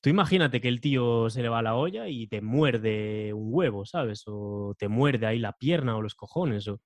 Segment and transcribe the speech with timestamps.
[0.00, 3.48] Tú imagínate que el tío se le va a la olla y te muerde un
[3.52, 4.22] huevo, ¿sabes?
[4.26, 6.68] O te muerde ahí la pierna o los cojones.
[6.68, 6.80] O...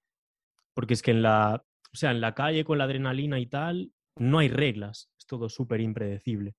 [0.75, 1.63] Porque es que en la,
[1.93, 5.11] o sea, en la calle con la adrenalina y tal, no hay reglas.
[5.19, 6.55] Es todo súper impredecible.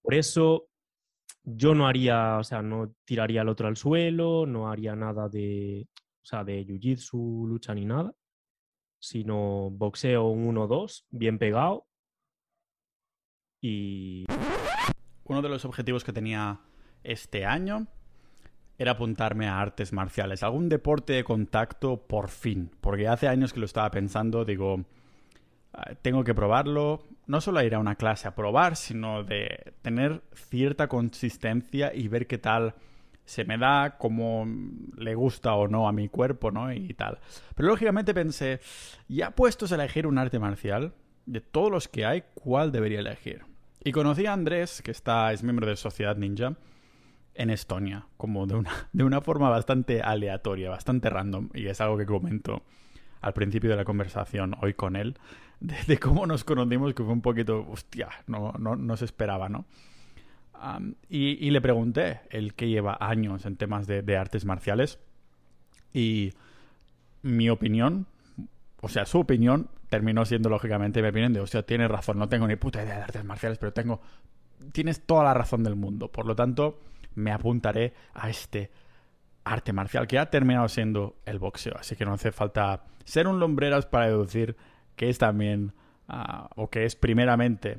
[0.00, 0.68] Por eso
[1.42, 5.86] yo no haría, o sea, no tiraría al otro al suelo, no haría nada de,
[5.96, 8.12] o sea, de jiu-jitsu, lucha ni nada,
[8.98, 11.86] sino boxeo un 1-2, bien pegado.
[13.62, 14.24] Y...
[15.30, 16.58] Uno de los objetivos que tenía
[17.04, 17.86] este año
[18.78, 23.60] era apuntarme a artes marciales, algún deporte de contacto por fin, porque hace años que
[23.60, 24.84] lo estaba pensando, digo,
[25.72, 30.20] ah, tengo que probarlo, no solo ir a una clase a probar, sino de tener
[30.34, 32.74] cierta consistencia y ver qué tal
[33.24, 34.44] se me da, cómo
[34.96, 36.72] le gusta o no a mi cuerpo, ¿no?
[36.72, 37.20] Y tal.
[37.54, 38.58] Pero lógicamente pensé,
[39.06, 40.92] ya puestos a elegir un arte marcial,
[41.24, 43.48] de todos los que hay, ¿cuál debería elegir?
[43.82, 46.54] Y conocí a Andrés, que está, es miembro de Sociedad Ninja,
[47.34, 51.96] en Estonia, como de una, de una forma bastante aleatoria, bastante random, y es algo
[51.96, 52.62] que comento
[53.22, 55.16] al principio de la conversación hoy con él,
[55.60, 59.64] de, cómo nos conocimos, que fue un poquito, hostia, no, no, se esperaba, ¿no?
[61.08, 64.98] y, le pregunté, el que lleva años en temas de, artes marciales,
[65.94, 66.34] y
[67.22, 68.06] mi opinión,
[68.82, 72.46] o sea, su opinión terminó siendo lógicamente mi opinión de, hostia, tienes razón, no tengo
[72.46, 74.00] ni puta idea de artes marciales, pero tengo,
[74.72, 76.10] tienes toda la razón del mundo.
[76.10, 76.80] Por lo tanto,
[77.16, 78.70] me apuntaré a este
[79.44, 81.74] arte marcial que ha terminado siendo el boxeo.
[81.76, 84.56] Así que no hace falta ser un lombreras para deducir
[84.94, 85.72] que es también,
[86.08, 87.78] ah, o que es primeramente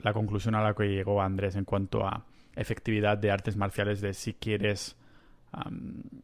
[0.00, 2.26] la conclusión a la que llegó Andrés en cuanto a
[2.56, 4.96] efectividad de artes marciales de si quieres,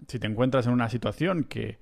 [0.08, 1.78] si te encuentras en una situación que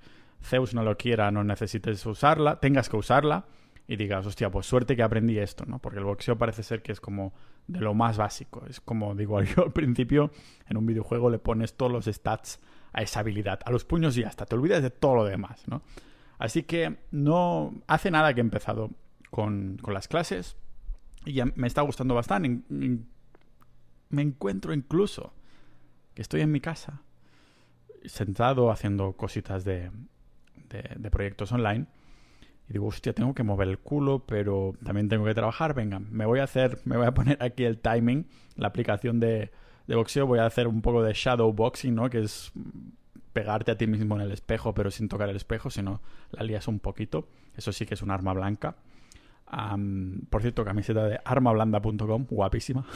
[0.46, 3.46] Zeus no lo quiera, no necesites usarla, tengas que usarla
[3.88, 5.78] y digas, hostia, pues suerte que aprendí esto, ¿no?
[5.78, 7.32] Porque el boxeo parece ser que es como
[7.66, 8.64] de lo más básico.
[8.68, 10.30] Es como digo yo al principio,
[10.68, 12.60] en un videojuego le pones todos los stats
[12.92, 15.82] a esa habilidad, a los puños y hasta te olvidas de todo lo demás, ¿no?
[16.38, 18.90] Así que no hace nada que he empezado
[19.30, 20.56] con, las clases
[21.24, 22.60] y ya me está gustando bastante.
[22.68, 25.32] Me encuentro incluso
[26.14, 27.02] que estoy en mi casa,
[28.04, 29.90] sentado haciendo cositas de,
[30.68, 31.86] de, proyectos online.
[32.68, 35.74] Y digo, hostia, tengo que mover el culo, pero también tengo que trabajar.
[35.74, 39.50] Venga, me voy a hacer, me voy a poner aquí el timing, la aplicación de,
[39.86, 40.26] de boxeo.
[40.26, 42.10] Voy a hacer un poco de shadow boxing, ¿no?
[42.10, 42.52] Que es
[43.36, 46.00] pegarte a ti mismo en el espejo, pero sin tocar el espejo, sino
[46.30, 47.28] la lías un poquito.
[47.54, 48.76] Eso sí que es un arma blanca.
[50.30, 52.86] por cierto, camiseta de armablanda.com, guapísima.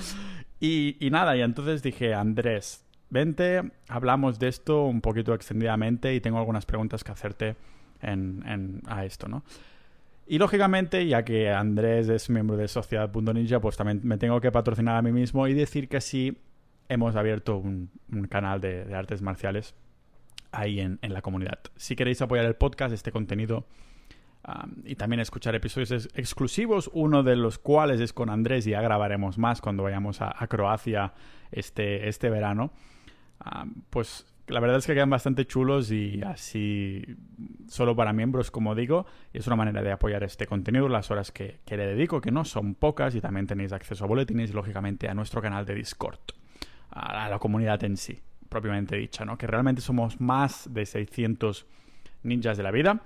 [0.60, 6.38] y, nada, y entonces dije, Andrés, vente, hablamos de esto un poquito extendidamente y tengo
[6.38, 7.56] algunas preguntas que hacerte
[8.00, 9.44] en, a esto, ¿no?
[10.26, 14.96] Y lógicamente, ya que Andrés es miembro de Sociedad.ninja, pues también me tengo que patrocinar
[14.96, 16.38] a mí mismo y decir que sí
[16.88, 17.90] hemos abierto un,
[18.28, 19.74] canal de, artes marciales
[20.52, 21.58] ahí en, la comunidad.
[21.76, 23.66] Si queréis apoyar el podcast, este contenido
[24.84, 29.36] y también escuchar episodios exclusivos, uno de los cuales es con Andrés y ya grabaremos
[29.36, 31.12] más cuando vayamos a, Croacia
[31.52, 32.72] este, este verano,
[33.90, 37.04] pues la verdad es que quedan bastante chulos y así
[37.68, 41.30] solo para miembros, como digo, y es una manera de apoyar este contenido, las horas
[41.30, 44.52] que, que le dedico, que no son pocas, y también tenéis acceso a boletines y
[44.52, 46.18] lógicamente a nuestro canal de Discord
[46.90, 49.38] a la comunidad en sí, propiamente dicha, ¿no?
[49.38, 51.66] Que realmente somos más de 600
[52.24, 53.00] ninjas de la vida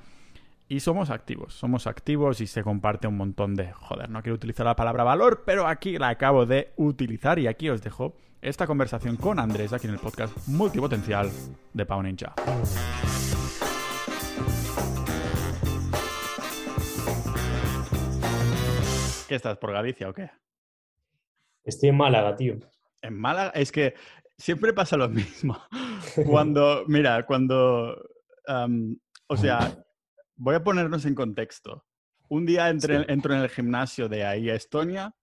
[0.69, 3.73] y somos activos, somos activos y se comparte un montón de...
[3.73, 7.69] Joder, no quiero utilizar la palabra valor, pero aquí la acabo de utilizar y aquí
[7.69, 11.31] os dejo esta conversación con Andrés aquí en el podcast multipotencial
[11.73, 12.35] de Pau Ninja.
[19.29, 20.31] ¿Qué estás, por Galicia o qué?
[21.63, 22.57] Estoy en Málaga, tío.
[23.03, 23.95] En Málaga, es que
[24.39, 25.59] siempre pasa lo mismo.
[26.27, 27.97] Cuando, mira, cuando,
[29.27, 29.84] o sea,
[30.37, 31.85] voy a ponernos en contexto.
[32.29, 35.15] Un día entro en el gimnasio de ahí a Estonia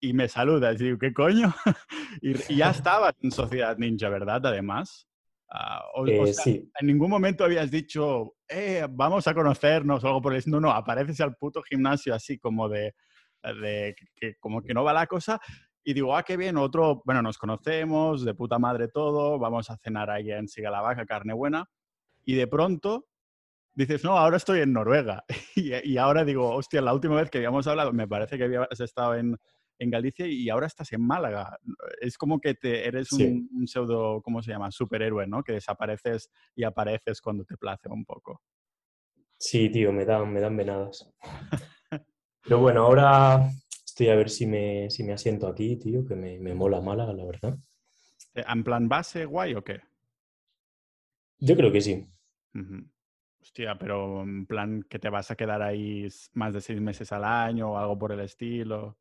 [0.00, 1.54] y me saludas y digo, ¿qué coño?
[2.22, 4.46] y, ya estabas en Sociedad Ninja, ¿verdad?
[4.46, 5.08] Además.
[5.50, 6.70] Ah, eh, sí.
[6.80, 10.70] En ningún momento habías dicho, eh, vamos a conocernos o algo por el No, no,
[10.70, 12.94] apareces al puto gimnasio así como de,
[13.42, 15.40] de que, como que no va la cosa
[15.88, 19.76] y digo, ah, qué bien, otro, bueno, nos conocemos, de puta madre todo, vamos a
[19.76, 21.64] cenar ahí en Vaca, carne buena.
[22.24, 23.06] Y de pronto
[23.76, 25.24] dices, no, ahora estoy en Noruega.
[25.54, 29.14] y, ahora digo, hostia, la última vez que habíamos hablado, me parece que habías estado
[29.14, 29.36] en,
[29.78, 31.58] en Galicia y ahora estás en Málaga.
[32.00, 34.70] Es como que te, eres un, un, pseudo, ¿cómo se llama?
[34.70, 35.44] Superhéroe, ¿no?
[35.44, 38.42] Que desapareces y apareces cuando te place un poco.
[39.38, 41.12] Sí, tío, me dan, me dan venadas.
[42.42, 43.50] Pero bueno, ahora
[43.84, 47.12] estoy a ver si me, si me asiento aquí, tío, que me, me mola Málaga,
[47.12, 47.58] la verdad.
[48.34, 49.80] Eh, ¿En plan base guay o qué?
[51.38, 52.06] Yo creo que sí.
[53.46, 57.22] Hostia, pero en plan que te vas a quedar ahí más de seis meses al
[57.24, 58.98] año o algo por el estilo.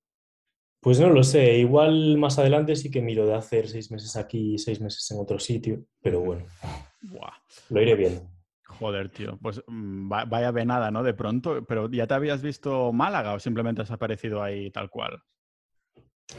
[0.80, 4.54] Pues no lo sé, igual más adelante sí que miro de hacer seis meses aquí
[4.54, 6.46] y seis meses en otro sitio, pero bueno,
[7.02, 7.34] Buah.
[7.72, 8.22] lo iré viendo.
[8.68, 9.40] Joder, tío.
[9.42, 11.02] Pues mm, va- vaya venada, ¿no?
[11.02, 11.66] De pronto.
[11.66, 15.24] Pero ¿ya te habías visto Málaga o simplemente has aparecido ahí tal cual?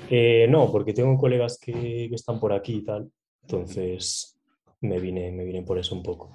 [0.08, 1.72] Eh, no, porque tengo colegas que,
[2.08, 3.10] que están por aquí y tal,
[3.42, 4.38] entonces
[4.80, 6.32] me vine, me vine por eso un poco.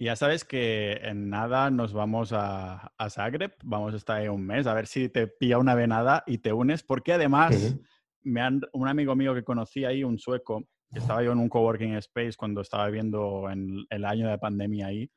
[0.00, 4.46] Ya sabes que en nada nos vamos a, a Zagreb, vamos a estar ahí un
[4.46, 7.76] mes, a ver si te pilla una venada y te unes, porque además
[8.22, 11.48] me han, un amigo mío que conocí ahí, un sueco, que estaba yo en un
[11.48, 15.10] coworking space cuando estaba viviendo en el año de pandemia ahí,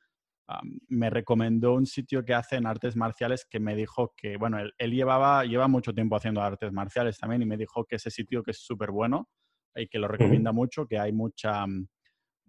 [0.89, 4.91] me recomendó un sitio que hacen artes marciales que me dijo que, bueno, él, él
[4.91, 8.51] llevaba, lleva mucho tiempo haciendo artes marciales también y me dijo que ese sitio que
[8.51, 9.29] es súper bueno
[9.75, 11.87] y que lo recomienda mucho, que hay mucha, mm,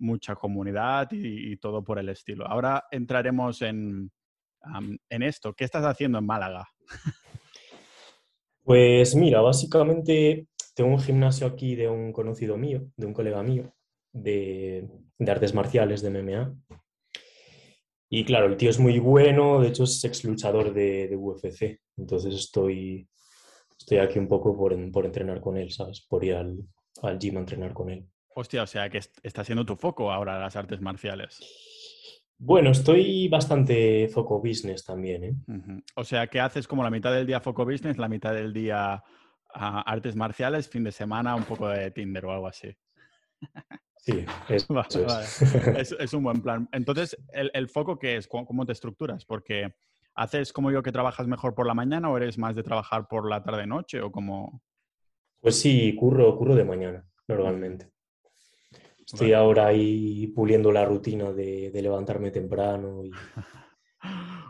[0.03, 2.47] mucha comunidad y, todo por el estilo.
[2.47, 4.11] Ahora entraremos en,
[5.09, 5.55] en esto.
[5.55, 6.69] ¿Qué estás haciendo en Málaga?
[8.65, 10.47] Pues mira, básicamente
[10.77, 13.75] tengo un gimnasio aquí de un conocido mío, de un colega mío,
[14.13, 14.89] de,
[15.27, 16.55] artes marciales, de MMA.
[18.09, 21.81] Y claro, el tío es muy bueno, de hecho es ex luchador de, de UFC.
[21.97, 23.09] Entonces estoy,
[23.77, 26.07] estoy aquí un poco por, por entrenar con él, ¿sabes?
[26.09, 26.59] Por ir al,
[27.03, 28.07] al gym a entrenar con él.
[28.34, 31.40] Hostia, o sea que est- está siendo tu foco ahora las artes marciales.
[32.38, 35.34] Bueno, estoy bastante foco business también, ¿eh?
[35.94, 39.02] O sea que haces como la mitad del día foco business, la mitad del día
[39.55, 42.75] ah, artes marciales, fin de semana un poco de Tinder o algo así.
[43.99, 45.40] Sí, eso Vale, es.
[45.44, 45.81] vale.
[45.81, 46.69] Es, es un buen plan.
[46.73, 48.26] Entonces, ¿el, el foco qué es?
[48.26, 49.25] ¿Cómo, cómo te estructuras?
[49.25, 49.75] Porque
[50.17, 53.31] ¿haces como yo que trabajas mejor por la mañana o eres más de trabajar por
[53.31, 54.62] la tarde-noche o como...
[55.40, 57.92] Pues sí, curro, curro de mañana, normalmente.
[59.12, 59.43] Estoy Vale.
[59.43, 63.11] ahora ahí puliendo la rutina de, de levantarme temprano y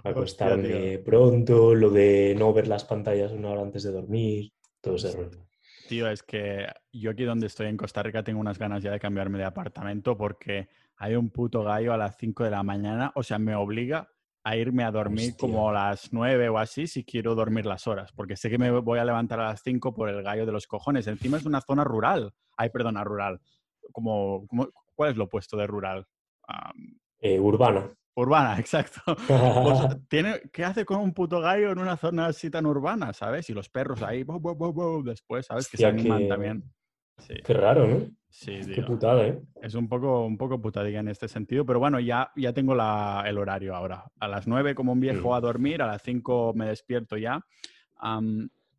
[0.05, 5.12] acostarme pronto, lo de no ver las pantallas una hora antes de dormir, todo ese
[5.12, 5.47] rollo.
[5.88, 9.00] Tío, es que yo aquí donde estoy en Costa Rica tengo unas ganas ya de
[9.00, 13.23] cambiarme de apartamento porque hay un puto gallo a las 5 de la mañana, o
[13.25, 14.08] sea, me obliga
[14.44, 15.38] a irme a dormir Hostia.
[15.38, 18.70] como a las 9 o así si quiero dormir las horas, porque sé que me
[18.70, 21.06] voy a levantar a las 5 por el gallo de los cojones.
[21.06, 22.32] Encima es una zona rural.
[22.56, 23.41] Ay, perdona, rural.
[23.90, 26.06] Como, como- ¿Cuál es lo opuesto de rural?
[27.20, 27.90] Eh, urbana.
[28.14, 29.00] urbana, exacto.
[29.06, 33.49] Pues, tiene, ¿Qué hace con un puto gallo en una zona así tan urbana, sabes?
[33.50, 35.69] Y los perros ahí, bo, bo, bo, bo, después, ¿sabes?
[35.69, 36.62] Que se animan qué- también.
[37.19, 38.00] Sí, Qué raro, ¿no?
[38.29, 38.87] sí, Qué tío.
[38.87, 39.40] putada, ¿eh?
[39.61, 43.23] Es un poco, un poco putadilla en este sentido, pero bueno, ya, ya tengo la-
[43.26, 44.05] el horario ahora.
[44.19, 47.44] A las 9 como un viejo a dormir, a las 5 me despierto ya.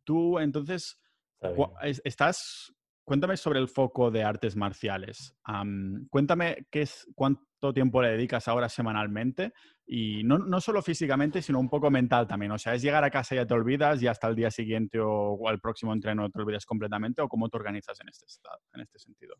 [0.04, 1.00] Tú, entonces,
[1.40, 2.73] Está Estás,
[3.04, 5.36] cuéntame sobre el foco de artes marciales.
[5.44, 9.52] Am, cuéntame qué es, cuánto tiempo le dedicas ahora semanalmente
[9.86, 12.52] y no, no solo físicamente, sino un poco mental también.
[12.52, 14.98] O sea, es llegar a casa y ya te olvidas y hasta el día siguiente
[15.00, 18.58] o, o al próximo entreno te olvidas completamente o cómo te organizas en este, estado,
[18.72, 19.36] en este sentido.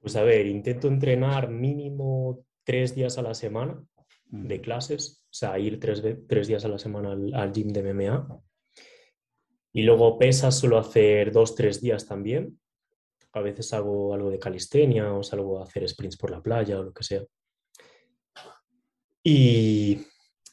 [0.00, 3.82] Pues a ver, intento entrenar mínimo tres días a la semana
[4.26, 7.94] de clases, o sea, ir tres, tres días a la semana al, al gym de
[7.94, 8.42] MMA.
[9.74, 12.60] Y luego pesas suelo hacer dos, tres días también.
[13.32, 16.84] A veces hago algo de calistenia o salgo a hacer sprints por la playa o
[16.84, 17.24] lo que sea.
[19.24, 20.00] Y,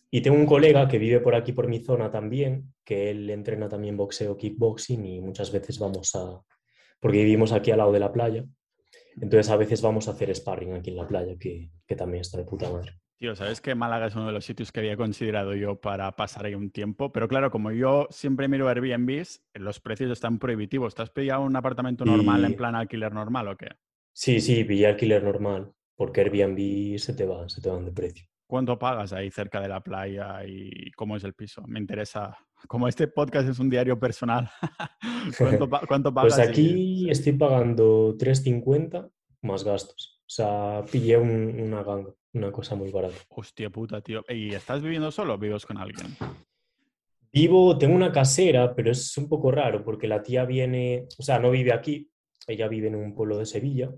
[0.10, 3.70] y tengo un colega que vive por aquí, por mi zona también, que él entrena
[3.70, 6.42] también boxeo, kickboxing y muchas veces vamos a...
[7.00, 8.44] Porque vivimos aquí al lado de la playa.
[9.18, 12.40] Entonces a veces vamos a hacer sparring aquí en la playa, que, que también está
[12.40, 12.94] de puta madre.
[13.22, 16.48] Tío, ¿sabes que Málaga es uno de los sitios que había considerado yo para pasar
[16.48, 17.12] ahí un tiempo?
[17.12, 20.96] Pero claro, como yo siempre miro Airbnbs, los precios están prohibitivos.
[20.96, 23.68] ¿Te has pillado un apartamento normal en plan alquiler normal o qué?
[24.12, 28.26] Sí, sí, pillé alquiler normal, porque Airbnb se te va, se te van de precio.
[28.48, 31.62] ¿Cuánto pagas ahí cerca de la playa y cómo es el piso?
[31.68, 32.36] Me interesa.
[32.68, 34.50] Como este podcast es un diario personal,
[35.38, 36.34] ¿cuánto, cuánto pagas?
[36.34, 39.12] Pues y- aquí estoy pagando 3.50
[39.44, 40.24] más gastos.
[40.26, 43.16] O sea, pillé un- una ganga, una cosa muy barata.
[43.30, 44.24] Hostia puta, tío.
[44.30, 46.16] ¿Y estás viviendo solo o vives con alguien?
[47.34, 51.40] Vivo, tengo una casera, pero es un poco raro porque la tía viene, o sea,
[51.40, 52.12] no vive aquí,
[52.48, 53.90] ella vive en un pueblo de Sevilla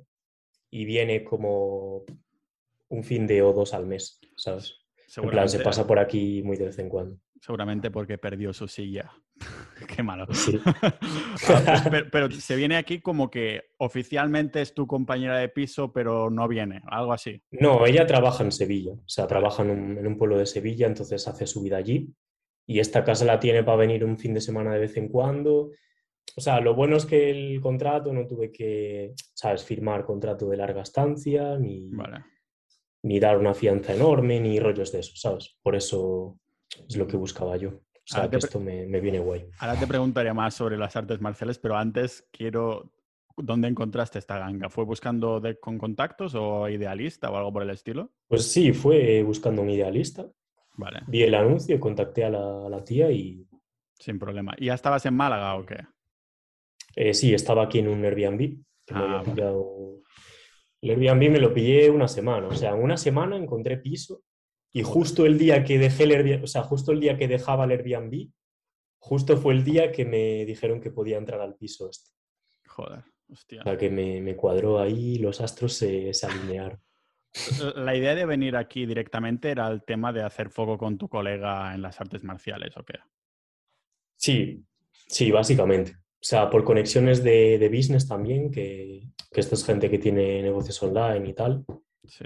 [0.70, 2.04] y viene como
[2.90, 4.80] un fin de o dos al mes, ¿sabes?
[5.16, 7.20] En plan, se pasa por aquí muy de vez en cuando.
[7.40, 9.12] seguramente porque perdió su silla.
[9.96, 10.28] Qué malo.
[10.32, 10.60] Sí.
[11.66, 16.30] Ah, pero, pero se viene aquí como que oficialmente es tu compañera de piso, pero
[16.30, 17.42] no viene, algo así.
[17.52, 20.88] No, ella trabaja en Sevilla, o sea, trabaja en un, en un pueblo de Sevilla,
[20.88, 22.14] entonces hace su vida allí
[22.66, 25.72] y esta casa la tiene para venir un fin de semana de vez en cuando.
[26.36, 30.58] O sea, lo bueno es que el contrato no tuve que, ¿sabes?, firmar contrato de
[30.58, 31.92] larga estancia, ni,
[33.04, 35.58] ni dar una fianza enorme, ni rollos de eso, ¿sabes?
[35.62, 36.40] Por eso
[36.88, 37.82] es lo que buscaba yo.
[38.10, 39.46] O sea, que esto me, me, viene guay.
[39.60, 42.92] Ahora te preguntaría más sobre las artes marciales, pero antes quiero...
[43.36, 44.70] ¿Dónde encontraste esta ganga?
[44.70, 48.12] ¿Fue buscando con contactos o idealista o algo por el estilo?
[48.28, 50.28] Pues sí, fue buscando un idealista.
[50.76, 51.00] Vale.
[51.08, 53.48] Vi el anuncio, contacté a la, la tía y...
[53.98, 54.54] Sin problema.
[54.58, 55.78] ¿Y ya estabas en Málaga o qué?
[56.96, 58.58] Eh, sí, estaba aquí en un Airbnb.
[58.92, 59.24] Ah,
[60.82, 62.48] el Airbnb me lo pillé una semana.
[62.48, 64.22] O sea, en una semana encontré piso
[64.74, 67.66] y justo el día que dejé el Airbnb, o sea, justo el día que dejaba
[67.66, 68.32] el Airbnb,
[68.98, 72.10] justo fue el día que me dijeron que podía entrar al piso este.
[72.68, 73.62] Joder, hostia.
[73.62, 76.82] O sea, que me, me cuadró ahí, los astros se, se alinearon.
[77.76, 81.74] La idea de venir aquí directamente era el tema de hacer foco con tu colega
[81.76, 83.00] en las artes marciales, ¿o qué?
[84.18, 84.64] Sí,
[85.08, 85.94] sí, básicamente.
[85.94, 90.42] O sea, por conexiones de, de business también, que, que esto es gente que tiene
[90.42, 91.66] negocios online y tal.
[92.06, 92.26] Sí.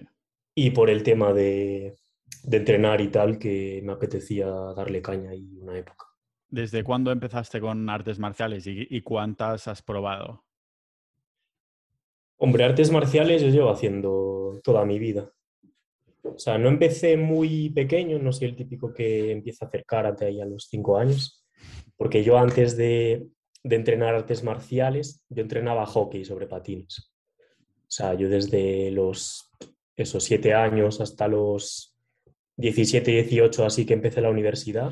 [0.55, 1.95] Y por el tema de,
[2.43, 6.05] de entrenar y tal, que me apetecía darle caña ahí una época.
[6.49, 10.45] ¿Desde cuándo empezaste con artes marciales y, cuántas has probado?
[12.37, 15.29] Hombre, artes marciales yo llevo haciendo toda mi vida.
[16.23, 20.25] O sea, no empecé muy pequeño, no soy el típico que empieza a hacer karate
[20.25, 21.45] ahí a los cinco años,
[21.97, 23.27] porque yo antes de,
[23.63, 27.11] de entrenar artes marciales, yo entrenaba hockey sobre patines.
[27.81, 29.51] O sea, yo desde los
[29.97, 31.96] esos siete años hasta los
[32.57, 34.91] 17, 18, así que empecé la universidad,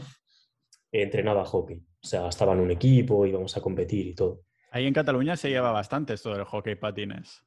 [0.91, 1.77] entrenaba hockey.
[1.77, 4.43] O sea, estaba en un equipo, íbamos a competir y todo.
[4.71, 7.41] Ahí en Cataluña se lleva bastante esto del hockey patines.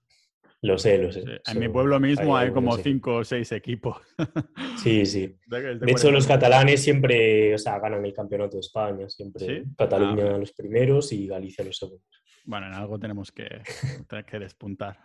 [0.60, 1.22] Lo sé, lo sé.
[1.46, 3.96] En mi pueblo mismo hay, como cinco o seis equipos.
[4.82, 5.36] Sí, sí.
[5.46, 9.64] De, hecho, los catalanes siempre, o sea, ganan el campeonato de España, siempre.
[9.76, 12.06] Cataluña ah, los primeros y Galicia los segundos.
[12.44, 13.60] Bueno, en algo tenemos que,
[14.26, 14.98] que despuntar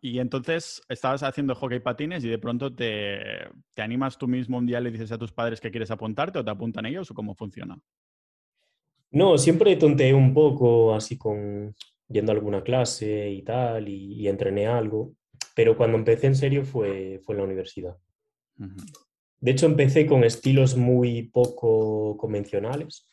[0.00, 3.20] y entonces estabas haciendo hockey patines y de pronto te,
[3.72, 6.40] te, animas tú mismo un día y le dices a tus padres que quieres apuntarte
[6.40, 7.78] o te apuntan ellos o cómo funciona?
[9.12, 11.74] No, siempre tonteé un poco así con
[12.08, 15.14] yendo a alguna clase y tal y, entrené algo,
[15.54, 17.96] pero cuando empecé en serio fue, fue en la universidad.
[19.38, 23.08] De hecho, empecé con estilos muy poco convencionales.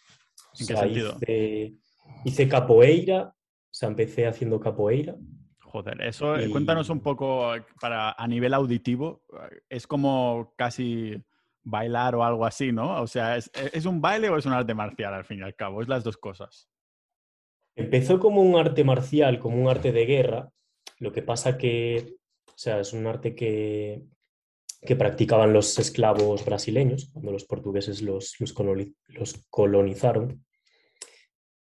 [0.60, 1.18] ¿En qué sentido?
[1.22, 1.74] Hice,
[2.26, 5.16] hice capoeira, o sea, empecé haciendo capoeira
[5.72, 11.16] Joder, eso, eh, cuéntanos un poco eh, para a nivel auditivo, eh, es como casi
[11.64, 13.02] bailar o algo así, ¿no?
[13.02, 15.56] O sea, ¿es, ¿es, un baile o es un arte marcial al fin y al
[15.56, 15.82] cabo?
[15.82, 16.68] Es las dos cosas.
[17.74, 20.52] Empezó como un arte marcial, como un arte de guerra,
[21.00, 24.04] lo que pasa que, o sea, es un arte que,
[24.82, 30.44] que practicaban los esclavos brasileños cuando los portugueses los, los colonizaron.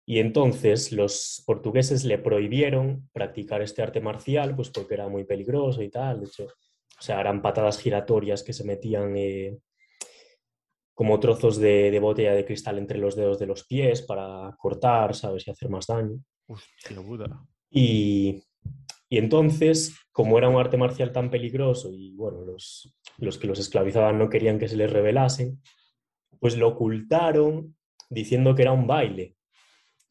[0.06, 5.82] Y entonces los portugueses le prohibieron practicar este arte marcial, pues porque era muy peligroso
[5.82, 6.20] y tal.
[6.20, 9.58] De hecho, o sea, eran patadas giratorias que se metían eh,
[10.94, 15.48] como trozos de, botella de cristal entre los dedos de los pies para cortar, ¿sabes?
[15.48, 16.20] Y hacer más daño.
[17.70, 18.44] Y,
[19.08, 23.58] y entonces, como era un arte marcial tan peligroso y bueno, los, los que los
[23.58, 25.62] esclavizaban no querían que se les revelasen,
[26.40, 27.78] pues lo ocultaron
[28.10, 29.36] diciendo que era un baile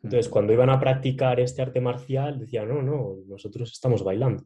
[0.02, 4.44] entonces, cuando iban a practicar este arte marcial, decían, no, no, nosotros estamos bailando.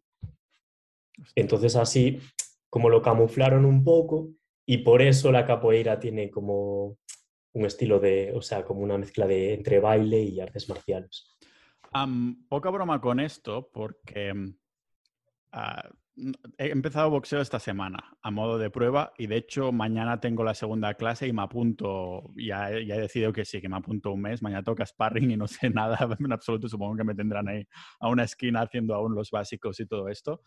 [1.35, 2.21] Entonces, así
[2.69, 4.29] como lo camuflaron un poco,
[4.67, 6.99] y por eso la capoeira tiene como
[7.55, 11.39] un estilo de, o sea, como una mezcla de entre baile y artes marciales.
[12.49, 14.35] poca broma con esto, porque
[15.53, 15.89] ah,
[16.57, 20.55] He empezado boxeo esta semana a modo de prueba y de hecho mañana tengo la
[20.55, 24.23] segunda clase y me apunto, ya, ya he decidido que sí, que me apunto un
[24.23, 27.67] mes, mañana toca sparring y no sé nada en absoluto, supongo que me tendrán ahí
[28.01, 30.41] a una esquina haciendo aún los básicos y todo esto.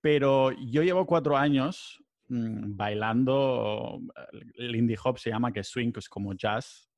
[0.00, 4.00] pero yo llevo cuatro años mm, bailando,
[4.54, 6.90] el indie hop se llama, que es swing, que es como jazz.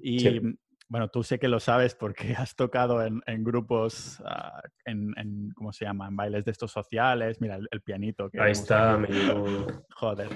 [0.00, 0.40] y
[0.88, 5.84] bueno, tú sé que lo sabes porque has tocado en, grupos, ah, en, ¿cómo se
[5.84, 6.08] llama?
[6.08, 7.40] En bailes de estos sociales.
[7.40, 8.30] Mira, el, pianito.
[8.30, 9.08] Que Ahí está, me
[9.94, 10.28] Joder.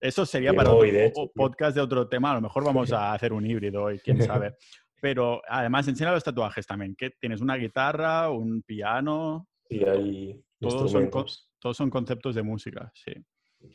[0.00, 2.32] Eso sería para un podcast de otro tema.
[2.32, 4.56] A lo mejor vamos a hacer un híbrido hoy, quién sabe.
[5.00, 6.94] Pero además, enseña los tatuajes también.
[6.96, 7.10] ¿Qué?
[7.20, 9.46] ¿Tienes una guitarra, un piano?
[9.68, 11.10] Sí, hay todos son,
[11.58, 13.12] todos son conceptos de música, sí.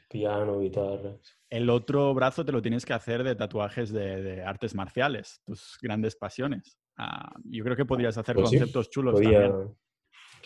[0.09, 1.17] Piano, guitarra.
[1.49, 6.15] El otro brazo te lo tienes que hacer de tatuajes de, artes marciales, tus grandes
[6.15, 6.77] pasiones.
[6.97, 9.77] Ah, yo creo que podrías hacer pues conceptos chulos podía, también.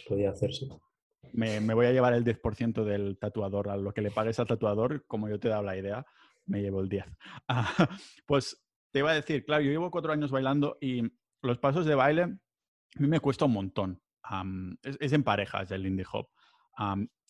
[0.07, 0.67] Podría hacerse.
[1.33, 3.69] Me, me, voy a llevar el 10% del tatuador.
[3.69, 6.05] A lo que le pagues al tatuador, como yo te he dado la idea,
[6.45, 7.05] me llevo el 10.
[7.47, 7.89] Ah,
[8.25, 11.03] pues te iba a decir, claro, yo llevo cuatro años bailando y
[11.41, 12.23] los pasos de baile
[12.95, 14.01] a mí me cuesta un montón.
[14.83, 16.29] es, en parejas el Lindy Hop.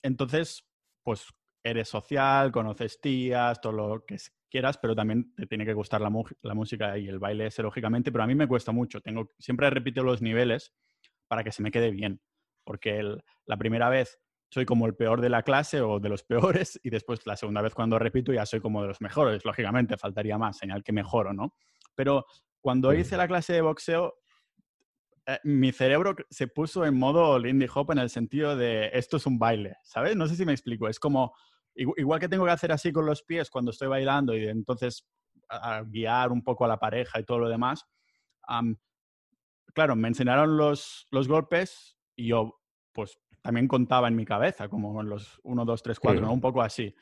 [0.01, 0.68] entonces,
[1.04, 1.28] pues
[1.63, 4.18] eres social, conoces tías, todo lo que
[4.50, 8.24] quieras, pero también te tiene que gustar la, música y el baile ese, lógicamente, pero
[8.24, 9.01] a mí me cuesta mucho.
[9.01, 10.74] Tengo, siempre repito los niveles
[11.27, 12.22] para que se me quede bien,
[12.63, 16.24] porque la primera vez soy como el peor de la clase o de los
[16.63, 19.98] peores y después la segunda vez cuando repito ya soy como de los mejores, lógicamente,
[19.98, 21.56] faltaría más, señal que mejoro, ¿no?
[21.96, 22.25] Pero
[22.60, 24.15] cuando hice la clase de boxeo,
[25.25, 29.25] eh, mi cerebro se puso en modo Lindy Hop en el sentido de esto es
[29.25, 30.15] un baile, ¿sabes?
[30.15, 31.34] No sé si me explico, es como
[31.75, 35.06] igual que tengo que hacer así con los pies cuando estoy bailando y entonces
[35.86, 37.86] guiar un poco a la pareja y todo lo demás.
[39.74, 42.60] claro, me enseñaron los, los golpes y yo
[42.94, 46.62] pues también contaba en mi cabeza, como en los 1, 2, 3, 4, un poco
[46.62, 46.94] así.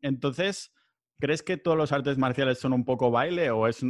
[0.00, 0.72] entonces,
[1.18, 3.84] ¿crees que todos los artes marciales son un poco baile o es,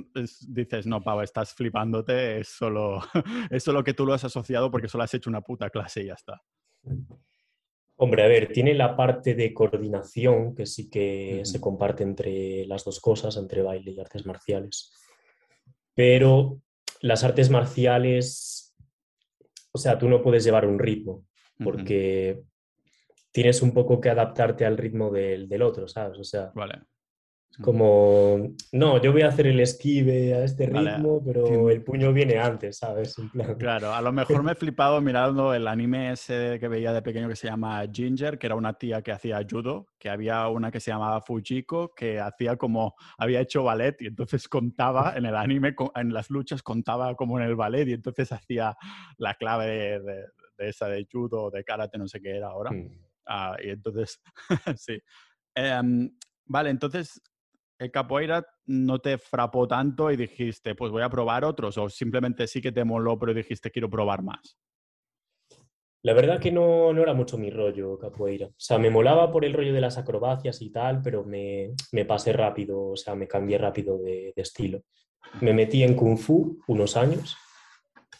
[0.49, 3.01] dices, no, Pau, estás flipándote, es solo,
[3.51, 6.07] es solo que tú lo has asociado porque solo has hecho una puta clase y
[6.07, 6.43] ya está?
[8.03, 12.83] Hombre, a ver, tiene la parte de coordinación que sí que se comparte entre las
[12.83, 14.91] dos cosas, entre baile y artes marciales.
[15.95, 16.63] Pero
[17.03, 18.75] las artes marciales,
[19.71, 21.27] o sea, tú no puedes llevar un ritmo
[21.63, 22.41] porque
[23.33, 26.19] tienes un poco que adaptarte al ritmo del, del otro, ¿sabes?
[26.19, 26.81] O sea, vale.
[27.63, 32.39] Como, no, yo voy a hacer el esquive a este ritmo, pero el puño viene
[32.39, 33.17] antes, ¿sabes?
[33.59, 37.29] Claro, a lo mejor me he flipado mirando el anime ese que veía de pequeño
[37.29, 40.81] que se llama Ginger, que era una tía que hacía judo, que había una que
[40.81, 45.75] se llamaba Fujiko, que hacía como, había hecho ballet y entonces contaba en el anime,
[45.97, 48.75] en las luchas contaba como en el ballet y entonces hacía
[49.19, 50.25] la clave de,
[50.59, 52.71] esa de judo, de karate, no sé qué era ahora.
[52.71, 52.89] Hmm.
[53.27, 54.21] Ah, y entonces,
[54.77, 54.99] sí.
[55.55, 56.11] Em,
[56.47, 57.21] vale, entonces
[57.81, 62.47] el capoeira no te frapó tanto y dijiste, pues voy a probar otros, o simplemente
[62.47, 64.59] sí que te moló, pero dijiste, quiero probar más?
[66.03, 68.49] La verdad que no, no era mucho mi rollo capoeira.
[68.49, 72.05] O sea, me molaba por el rollo de las acrobacias y tal, pero me, me
[72.05, 74.83] pasé rápido, o sea, me cambié rápido de, estilo.
[75.41, 77.37] Me metí en Kung Fu unos años.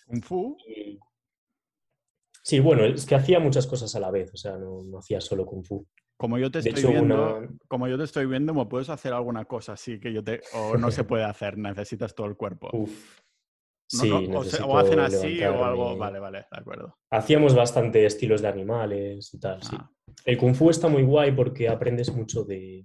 [0.07, 0.57] ¿Kung Fu?
[2.43, 5.21] Sí, bueno, es que hacía muchas cosas a la vez, o sea, no, no hacía
[5.21, 5.87] solo Kung Fu.
[6.21, 9.73] Como yo te estoy viendo, como yo te estoy viendo, ¿me puedes hacer alguna cosa
[9.73, 11.57] así que yo te o no se puede hacer?
[11.57, 12.69] Necesitas todo el cuerpo.
[12.75, 13.23] Uf.
[13.87, 15.97] sí, o, hacen así o algo.
[15.97, 16.99] Vale, vale, de acuerdo.
[17.09, 19.75] Hacíamos bastante estilos de animales y tal, sí.
[19.81, 19.91] Ah.
[20.27, 22.85] El kung fu está muy guay porque aprendes mucho de,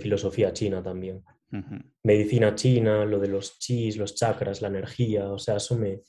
[0.00, 1.22] filosofía china también.
[2.02, 6.00] Medicina china, lo de los chis, los chakras, la energía, o sea, eso me,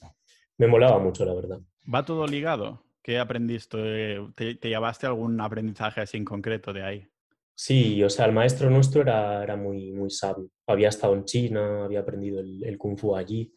[0.57, 1.59] me molaba mucho, la verdad.
[1.93, 2.86] ¿Va todo ligado?
[3.07, 4.19] ¿Qué aprendiste?
[4.35, 7.07] ¿Te, llevaste algún aprendizaje así en concreto de ahí?
[7.55, 10.49] Sí, o sea, el maestro nuestro era, era muy, muy sabio.
[10.67, 13.55] Había estado en China, había aprendido el, kung fu allí.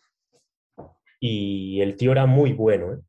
[1.19, 3.01] Y el tío era muy bueno, ¿eh?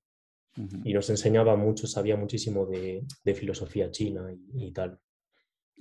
[0.83, 4.99] Y nos enseñaba mucho, sabía muchísimo de, filosofía china y, tal.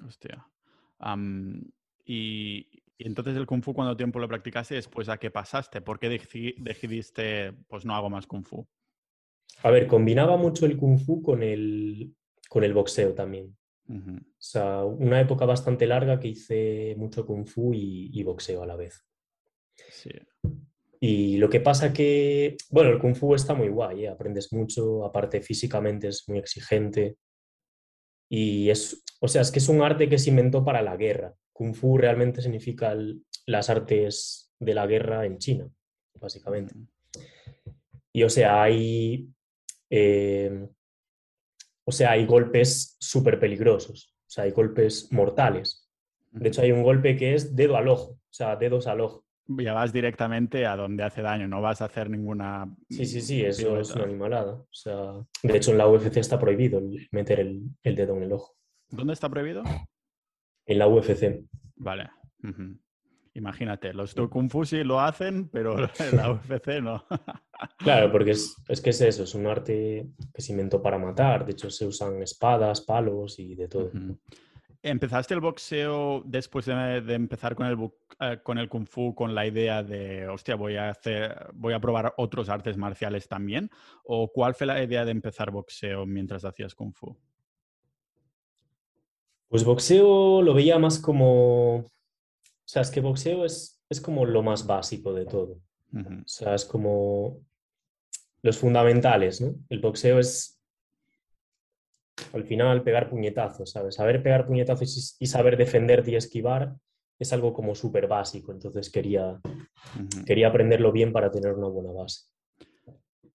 [0.07, 0.47] Hostia.
[2.05, 2.67] y,
[2.99, 5.81] entonces el kung fu, ¿cuánto tiempo lo practicaste después a qué pasaste?
[5.81, 6.11] ¿Por qué
[6.59, 8.69] decidiste, pues no hago más kung fu?
[9.63, 12.15] A ver, combinaba mucho el kung fu con el,
[12.49, 13.57] con el boxeo también.
[13.89, 18.77] O sea, una época bastante larga que hice mucho kung fu y, boxeo a la
[18.77, 19.05] vez.
[19.89, 20.11] Sí.
[21.01, 24.09] Y lo que pasa que, bueno, el kung fu está muy guay, ¿eh?
[24.09, 27.17] aprendes mucho, aparte físicamente es muy exigente.
[28.29, 31.35] Y es, o sea, es que es un arte que se inventó para la guerra.
[31.53, 32.97] Kung fu realmente significa
[33.47, 35.69] las artes de la guerra en China,
[36.21, 36.75] básicamente.
[38.13, 39.29] Y o sea, hay
[39.91, 40.69] eh,
[41.85, 45.89] o sea, hay golpes súper peligrosos, o sea, hay golpes mortales.
[46.31, 49.25] De hecho, hay un golpe que es dedo al ojo, o sea, dedos al ojo.
[49.49, 52.73] Ya vas directamente a donde hace daño, no vas a hacer ninguna...
[52.89, 54.53] Sí, sí, sí, eso es una animalada.
[54.53, 58.55] O sea, de hecho, en la UFC está prohibido meter el, dedo en el ojo.
[58.89, 59.65] ¿Dónde está prohibido?
[60.67, 61.45] En la UFC.
[61.75, 62.11] Vale.
[63.35, 65.77] Imagínate, los de Kung Fu sí lo hacen, pero
[66.13, 67.05] la UFC no.
[67.79, 71.47] claro, porque es, que es eso, es un arte que se inventó para matar.
[71.47, 73.91] De hecho, se usan espadas, palos y de todo.
[74.83, 79.47] ¿Empezaste el boxeo después de, empezar con el, eh, con el Kung Fu con la
[79.47, 83.71] idea de, hostia, voy a, hacer, voy a probar otros artes marciales también?
[84.05, 87.15] ¿O cuál fue la idea de empezar boxeo mientras hacías Kung Fu?
[89.49, 91.85] Pues boxeo lo veía más como
[92.73, 95.61] sea, es que boxeo es, es como lo más básico de todo.
[95.93, 97.41] O sea, es como
[98.43, 99.57] los fundamentales, ¿no?
[99.69, 100.63] El boxeo es,
[102.33, 103.97] al final, pegar puñetazos, ¿sabes?
[103.97, 106.77] Saber pegar puñetazos y, saber defenderte y esquivar
[107.19, 109.41] es algo como súper básico, entonces quería,
[110.25, 112.27] quería aprenderlo bien para tener una buena base.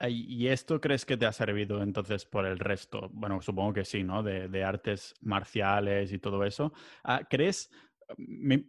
[0.08, 3.10] ¿Y esto crees que te ha servido entonces por el resto?
[3.12, 4.24] Bueno, supongo que sí, ¿no?
[4.24, 6.74] De, de artes marciales y todo eso.
[7.04, 7.70] Ah, ¿Crees,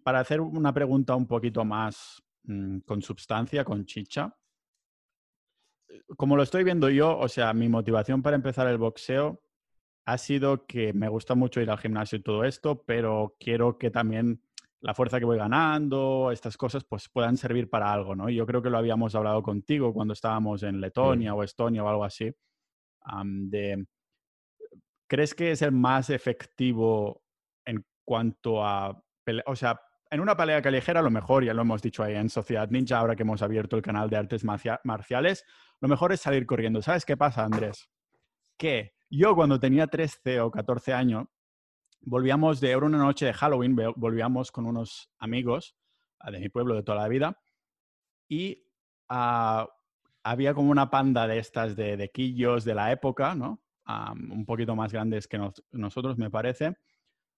[0.02, 4.36] para hacer una pregunta un poquito más mm, con substancia, con chicha,
[5.88, 9.42] eh, como lo estoy viendo yo, o sea, mi motivación para empezar el boxeo
[10.06, 13.90] ha sido que me gusta mucho ir al gimnasio y todo esto, pero quiero que
[13.90, 14.40] también
[14.80, 18.28] la fuerza que voy ganando, estas cosas, pues puedan servir para algo, ¿no?
[18.30, 22.04] Yo creo que lo habíamos hablado contigo cuando estábamos en Letonia o Estonia o algo
[22.04, 22.32] así,
[23.24, 23.86] de,
[25.08, 27.22] ¿crees que es el más efectivo
[27.64, 29.02] en cuanto a,
[29.46, 32.68] o sea, en una pelea callejera lo mejor, ya lo hemos dicho ahí en Sociedad
[32.70, 35.44] Ninja, ahora que hemos abierto el canal de artes marcia- marciales,
[35.80, 36.80] lo mejor es salir corriendo.
[36.82, 37.90] ¿Sabes qué pasa, Andrés?
[38.56, 41.26] Que yo cuando tenía 13 o 14 años,
[42.00, 45.76] volvíamos de una noche de Halloween, volvíamos con unos amigos
[46.20, 47.36] ah, de mi pueblo de toda la vida
[48.28, 48.64] y
[49.08, 49.68] ah,
[50.22, 53.62] había como una panda de estas de, de quillos de la época, ¿no?
[53.84, 56.76] Am, un poquito más grandes que nos- nosotros, me parece.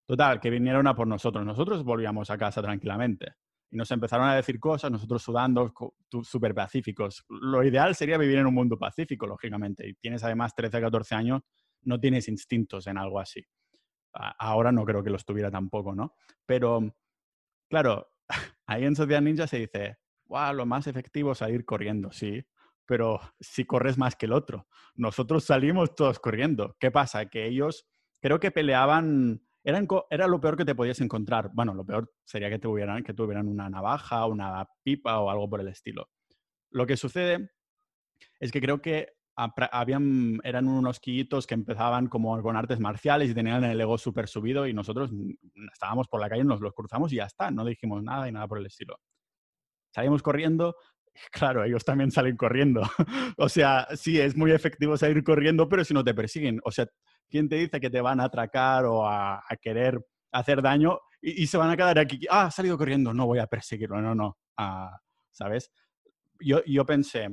[0.09, 1.45] Total, que vinieron a por nosotros.
[1.45, 3.35] Nosotros volvíamos a casa tranquilamente.
[3.71, 5.71] Y nos empezaron a decir cosas, nosotros sudando,
[6.23, 7.27] súper pacíficos.
[7.29, 9.87] Lo ideal sería vivir en un mundo pacífico, lógicamente.
[9.87, 11.43] Y tienes además 13, 14 años,
[11.83, 13.45] no tienes instintos en algo así.
[14.15, 16.15] Ahora no creo que los tuviera tampoco, ¿no?
[16.47, 16.81] Pero,
[17.69, 18.09] claro,
[18.67, 22.43] ahí en Sociedad Ninja se dice, wow, lo más efectivo es salir corriendo, sí,
[22.87, 24.69] pero si corres más que el otro.
[24.95, 26.75] Nosotros salimos todos corriendo.
[26.81, 27.27] ¿Qué pasa?
[27.27, 27.87] Que ellos
[28.23, 31.51] creo que peleaban, eran, era lo peor que te podías encontrar.
[31.53, 35.61] Bueno, lo peor sería que tuvieran, que tuvieran una navaja, una pipa o algo por
[35.61, 36.09] el estilo.
[36.71, 37.51] Lo que sucede
[38.41, 39.19] es que creo que
[39.71, 44.27] habían, eran unos quillitos que empezaban como con artes marciales y tenían el ego súper
[44.27, 45.13] subido y nosotros
[45.73, 48.49] estábamos por la calle, nos los cruzamos y ya está, no dijimos nada y nada
[48.49, 48.99] por el estilo.
[49.95, 50.77] Salimos corriendo,
[51.31, 52.83] claro, ellos también salen corriendo.
[53.39, 56.89] o sea, sí, es muy efectivo salir corriendo, pero si no te persiguen, o sea,
[57.29, 61.43] ¿quién te dice que te van a atracar o a, a querer hacer daño y,
[61.43, 62.21] y se van a quedar aquí?
[62.31, 64.39] Ah, ha salido corriendo, no voy a perseguirlo, no, no,
[65.31, 65.71] ¿sabes?
[66.41, 67.29] Yo, yo pensé,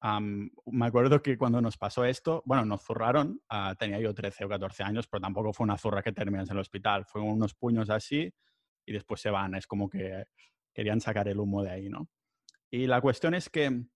[0.00, 4.44] Am, me acuerdo que cuando nos pasó esto, bueno, nos zurraron, ah, tenía yo 13
[4.44, 7.54] o 14 años, pero tampoco fue una zurra que terminas en el hospital, fue unos
[7.54, 8.32] puños así
[8.86, 10.24] y después se van, es como que
[10.72, 12.08] querían sacar el humo de ahí, ¿no?
[12.70, 13.86] Y la cuestión es que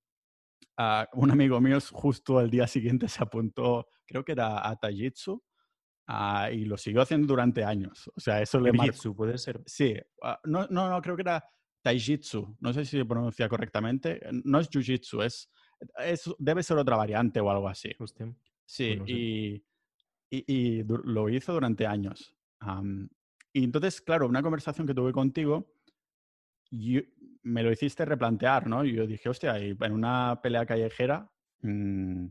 [0.76, 5.42] ah, un amigo mío justo el día siguiente se apuntó, creo que era a Taijitsu,
[6.08, 9.14] ah, y lo siguió haciendo durante años, o sea, eso le marcó.
[9.14, 9.62] Puede ser.
[9.66, 11.44] Sí, ah, no, no, no, creo que era
[11.82, 15.50] Taijitsu, no sé si se pronuncia correctamente, no es Jiu-Jitsu, es,
[15.98, 17.90] es, debe ser otra variante o algo así.
[17.98, 18.32] Hostia.
[18.64, 19.16] Sí, Pues sé.
[19.16, 19.64] y,
[20.30, 22.34] y- lo hizo durante años.
[22.60, 23.08] Am,
[23.52, 25.74] y entonces, claro, una conversación que tuve contigo,
[26.70, 27.02] yo-
[27.42, 28.84] me lo hiciste replantear, ¿no?
[28.84, 31.30] Y yo dije, hostia, y en una pelea callejera,
[31.62, 32.26] mm,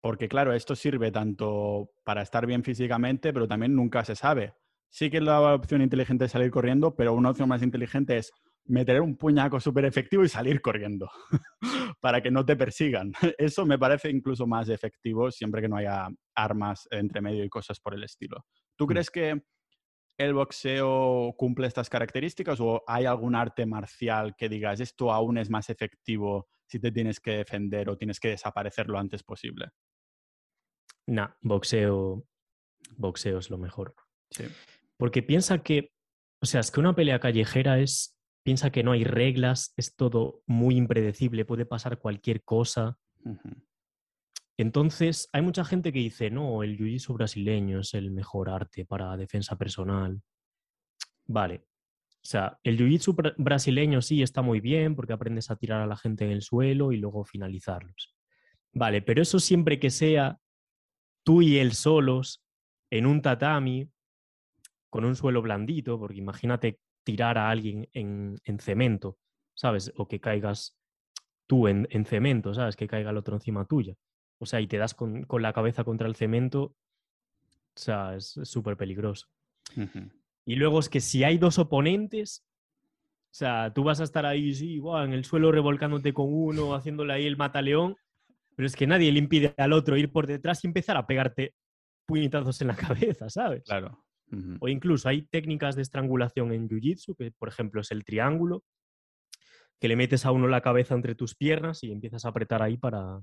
[0.00, 4.54] porque claro, esto sirve tanto para estar bien físicamente, pero también nunca se sabe.
[4.90, 8.30] Sí que la opción inteligente es salir corriendo, pero una opción más inteligente es
[8.66, 11.10] meter un puñaco súper efectivo y salir corriendo
[12.00, 13.12] para que no te persigan.
[13.38, 17.80] Eso me parece incluso más efectivo siempre que no haya armas entre medio y cosas
[17.80, 18.44] por el estilo.
[18.76, 18.88] ¿Tú Mm.
[18.88, 19.42] crees que
[20.18, 25.50] el boxeo cumple estas características o hay algún arte marcial que digas esto aún es
[25.50, 29.70] más efectivo si te tienes que defender o tienes que desaparecer lo antes posible?
[31.06, 32.24] Nah, boxeo,
[32.96, 33.94] boxeo es lo mejor.
[34.30, 34.44] Sí.
[34.96, 35.92] Porque piensa que,
[36.42, 40.42] o sea, es que una pelea callejera es, piensa que no hay reglas, es todo
[40.46, 42.98] muy impredecible, puede pasar cualquier cosa.
[44.56, 49.16] Entonces, hay mucha gente que dice, no, el jiu-jitsu brasileño es el mejor arte para
[49.16, 50.22] defensa personal.
[51.26, 51.64] Vale.
[52.22, 55.86] O sea, el jiu-jitsu bra- brasileño sí está muy bien porque aprendes a tirar a
[55.86, 58.14] la gente en el suelo y luego finalizarlos.
[58.72, 60.38] Vale, pero eso siempre que sea
[61.24, 62.42] tú y él solos
[62.90, 63.90] en un tatami
[64.88, 69.18] con un suelo blandito, porque imagínate tirar a alguien en, en cemento,
[69.54, 69.92] ¿sabes?
[69.96, 70.78] O que caigas
[71.46, 72.76] tú en, en cemento, ¿sabes?
[72.76, 73.94] Que caiga el otro encima tuya.
[74.38, 76.76] O sea, y te das con, con la cabeza contra el cemento,
[77.76, 79.28] o sea, es súper peligroso.
[80.46, 82.44] Y luego es que si hay dos oponentes,
[83.34, 86.74] o sea, tú vas a estar ahí, sí, guau, en el suelo revolcándote con uno,
[86.74, 87.96] haciéndole ahí el mataleón,
[88.54, 91.54] pero es que nadie le impide al otro ir por detrás y empezar a pegarte
[92.06, 93.64] puñetazos en la cabeza, ¿sabes?
[93.64, 94.04] Claro.
[94.30, 94.56] Ujú.
[94.60, 98.62] O incluso hay técnicas de estrangulación en Jiu-Jitsu, que por ejemplo es el triángulo,
[99.80, 102.76] que le metes a uno la cabeza entre tus piernas y empiezas a apretar ahí
[102.76, 103.20] para,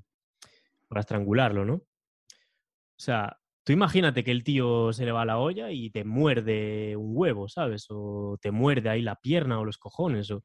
[0.92, 1.76] para estrangularlo, ¿no?
[1.76, 6.04] O sea, Tú imagínate que el tío se le va a la olla y te
[6.04, 7.86] muerde un huevo, ¿sabes?
[7.90, 10.32] O te muerde ahí la pierna o los cojones.
[10.32, 10.44] O...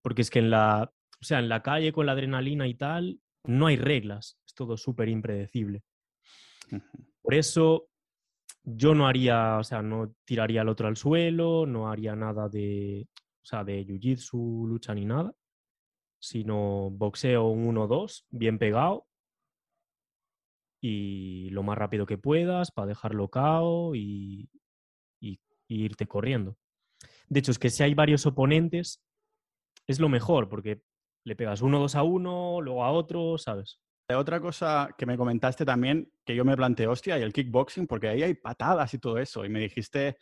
[0.00, 3.20] Porque es que en la, o sea, en la calle con la adrenalina y tal,
[3.44, 4.38] no hay reglas.
[4.46, 5.82] Es todo súper impredecible.
[7.20, 7.88] Por eso
[8.64, 13.06] yo no haría, o sea, no tiraría al otro al suelo, no haría nada de,
[13.12, 15.32] o sea, de jiu-jitsu, lucha ni nada,
[16.18, 19.09] sino boxeo un 1-2, bien pegado,
[20.80, 24.48] y lo más rápido que puedas para dejarlo cao y,
[25.20, 25.38] y,
[25.68, 26.56] irte corriendo.
[27.28, 29.02] De hecho, es que si hay varios oponentes,
[29.86, 30.82] es lo mejor, porque
[31.24, 33.80] le pegas uno, dos a uno, luego a otro, ¿sabes?
[34.08, 38.08] Otra cosa que me comentaste también, que yo me planteé, hostia, y el kickboxing, porque
[38.08, 40.16] ahí hay patadas y todo eso, y me dijiste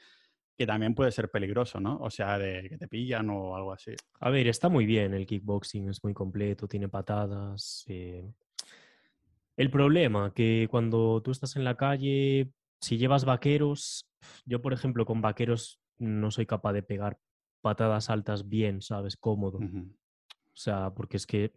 [0.59, 1.99] que también puede ser peligroso, ¿no?
[2.01, 3.95] O sea, de que te pillan o algo así.
[4.21, 7.85] A ver, está muy bien el kickboxing, es muy completo, tiene patadas.
[7.87, 8.35] Eh,
[9.59, 14.09] el problema, que cuando tú estás en la calle, si llevas vaqueros,
[14.47, 17.19] yo por ejemplo con vaqueros no soy capaz de pegar
[17.61, 19.17] patadas altas bien, ¿sabes?
[19.17, 19.59] Cómodo.
[19.59, 21.53] O sea, porque es que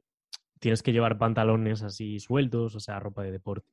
[0.60, 3.70] tienes que llevar pantalones así sueltos, o sea, ropa de deporte.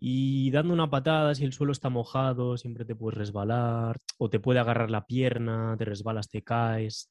[0.00, 4.40] Y dando una patada, si el suelo está mojado, siempre te puedes resbalar, o te
[4.40, 7.08] puede agarrar la pierna, te resbalas, te caes.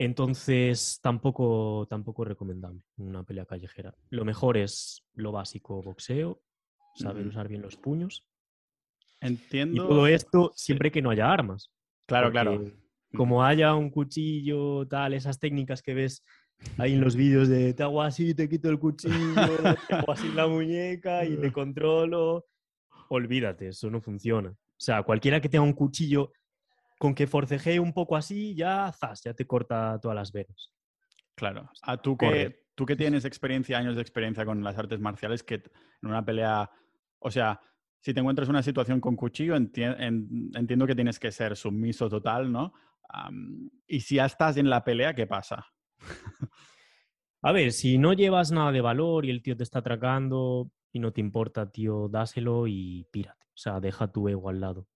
[0.00, 3.94] Entonces, tampoco, tampoco recomendable una pelea callejera.
[4.08, 6.40] Lo mejor es lo básico, boxeo,
[6.94, 8.24] saber usar bien los puños.
[9.20, 9.74] Entiendo.
[9.74, 11.70] Y todo esto siempre que no haya armas.
[12.06, 12.64] Claro, claro.
[13.14, 16.24] Como haya un cuchillo, tal, esas técnicas que ves
[16.78, 19.14] ahí en los vídeos de te hago así, te quito el cuchillo,
[19.86, 22.46] te hago así la muñeca y te controlo.
[23.10, 24.48] Olvídate, eso no funciona.
[24.48, 26.32] O sea, cualquiera que tenga un cuchillo
[27.00, 30.70] con que forcejee un poco así, ya, zas, ya te corta todas las venas.
[31.34, 31.70] Claro.
[31.80, 35.54] A tú que, tú que tienes experiencia, años de experiencia con las artes marciales, que
[35.54, 36.70] en una pelea,
[37.18, 37.58] o sea,
[38.00, 42.52] si te encuentras en una situación con cuchillo, entiendo que tienes que ser sumiso total,
[42.52, 42.74] ¿no?
[43.86, 45.66] y si ya estás en la pelea, ¿qué pasa?
[47.40, 51.00] A ver, si no llevas nada de valor y el tío te está atracando y
[51.00, 53.46] no te importa, tío, dáselo y pírate.
[53.46, 54.86] O sea, deja tu ego al lado.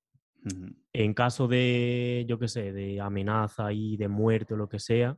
[0.92, 5.16] En caso de, yo qué sé, de amenaza y de muerte o lo que sea,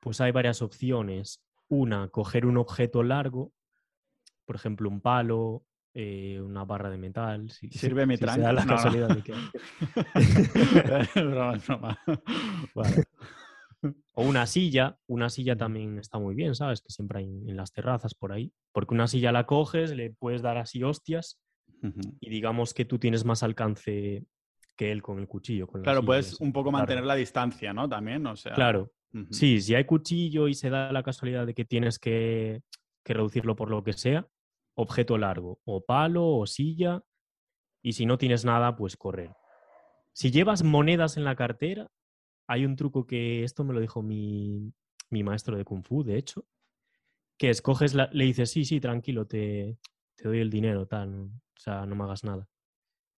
[0.00, 1.44] pues hay varias opciones.
[1.68, 3.52] Una, coger un objeto largo,
[4.44, 7.50] por ejemplo, un palo, eh, una barra de metal.
[7.50, 8.52] Si, ¿Sirve mi tranca?
[8.52, 9.34] la casualidad de que...
[14.14, 16.82] O una silla, una silla también está muy bien, ¿sabes?
[16.82, 18.52] Que siempre hay en las terrazas por ahí.
[18.70, 21.40] Porque una silla la coges, le puedes dar así hostias
[22.20, 24.24] y digamos que tú tienes más alcance
[24.76, 25.66] que él con el cuchillo.
[25.66, 27.88] claro, puedes un poco mantener la distancia, ¿no?
[27.88, 28.54] También, o sea.
[28.54, 28.92] Claro.
[29.30, 32.62] Sí, si hay cuchillo y se da la casualidad de que tienes que,
[33.04, 34.26] que reducirlo por lo que sea,
[34.74, 37.02] objeto largo, o palo, o silla,
[37.82, 39.34] y si no tienes nada, pues correr.
[40.14, 41.88] Si llevas monedas en la cartera,
[42.46, 44.72] hay un truco que esto me lo dijo mi,
[45.10, 46.46] mi maestro de Kung Fu, de hecho,
[47.38, 49.78] que escoges, la, le dices, sí, sí, tranquilo, te,
[50.16, 51.30] te doy el dinero, tal.
[51.62, 52.48] O sea, no me hagas nada.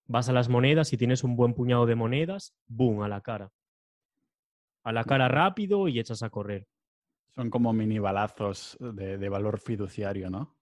[0.06, 3.00] Vas a las monedas y tienes un buen puñado de monedas, ¡boom!
[3.00, 3.50] a la cara.
[4.82, 6.68] A la cara rápido y echas a correr.
[7.34, 10.58] Son como mini balazos de, valor fiduciario, ¿no?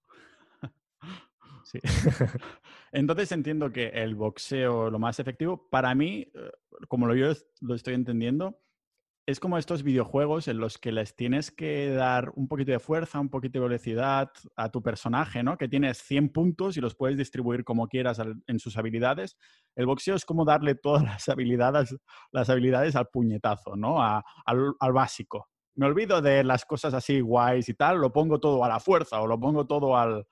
[1.65, 1.79] Sí.
[2.93, 6.51] Entonces entiendo que el boxeo, lo más efectivo, para mí, eh,
[6.87, 8.62] como lo yo lo estoy entendiendo,
[9.25, 13.21] es como estos videojuegos en los que les tienes que dar un poquito de fuerza,
[13.21, 15.57] un poquito de velocidad a tu personaje, ¿no?
[15.57, 19.37] Que tienes 100 puntos y los puedes distribuir como quieras en sus habilidades.
[19.75, 21.95] El boxeo es como darle todas las habilidades,
[22.31, 24.01] las habilidades al puñetazo, ¿no?
[24.01, 24.23] al,
[24.91, 25.47] básico.
[25.75, 29.21] Me olvido de las cosas así guays y tal, lo pongo todo a la fuerza
[29.21, 30.27] o lo pongo todo al,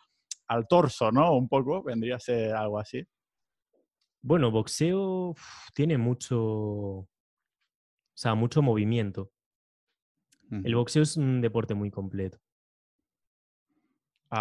[0.47, 1.33] al torso, ¿no?
[1.33, 3.03] Un poco, vendría a ser algo así.
[4.21, 5.33] Bueno, boxeo
[5.73, 7.07] tiene mucho,
[8.13, 9.31] o sea, mucho movimiento.
[10.51, 12.37] El boxeo es un deporte muy completo.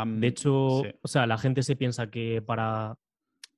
[0.06, 2.98] de hecho, o sea, la gente se piensa que para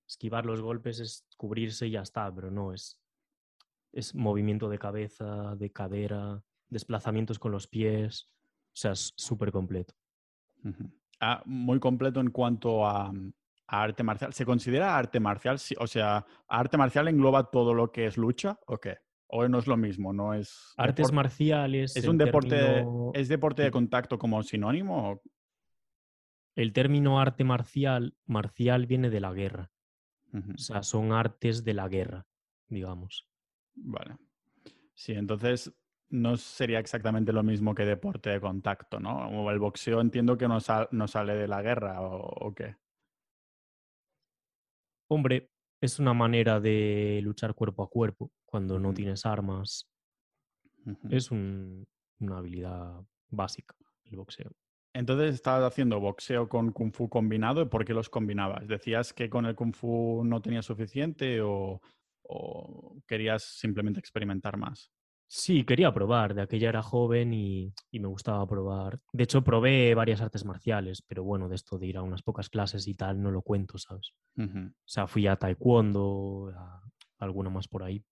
[0.07, 3.01] esquivar los golpes es cubrirse y ya está, pero no, es,
[3.93, 9.95] es movimiento de cabeza, de cadera, desplazamientos con los pies, o sea, es súper completo.
[11.21, 14.33] Ah, muy completo en cuanto a, a, arte marcial.
[14.35, 15.57] ¿Se considera arte marcial?
[15.79, 18.99] O sea, ¿arte marcial engloba todo lo que es lucha o qué?
[19.35, 20.13] ¿O no es lo mismo?
[20.13, 21.97] ¿No es Artes marciales.
[21.97, 25.23] ¿Es un deporte, ¿Es deporte de contacto como sinónimo?
[26.55, 29.73] El término arte marcial, marcial viene de la guerra.
[30.35, 32.27] O sea, son artes de la guerra,
[32.69, 33.27] digamos.
[33.75, 34.19] Vale.
[34.95, 35.75] Sí, entonces
[36.11, 39.29] no sería exactamente lo mismo que deporte de contacto, ¿no?
[39.29, 40.59] O el boxeo entiendo que no,
[40.91, 42.77] no sale de la guerra, ¿o, qué?
[45.09, 45.52] Hombre,
[45.83, 49.87] es una manera de luchar cuerpo a cuerpo cuando no tienes armas.
[51.11, 51.85] Es un-
[52.21, 54.51] una habilidad básica, el boxeo.
[54.95, 57.63] Entonces estabas haciendo boxeo con kung fu combinado.
[57.63, 58.67] ¿y ¿Por qué los combinabas?
[58.69, 61.81] ¿Decías que con el kung fu no tenías suficiente o,
[62.23, 64.91] o querías simplemente experimentar más?
[65.35, 66.35] Sí, quería probar.
[66.35, 69.01] De aquella era joven y, y me gustaba probar.
[69.15, 72.51] De hecho, probé varias artes marciales, pero bueno, de esto de ir a unas pocas
[72.51, 74.13] clases y tal, no lo cuento, ¿sabes?
[74.37, 76.83] O sea, fui a taekwondo, a
[77.17, 78.05] alguna más por ahí.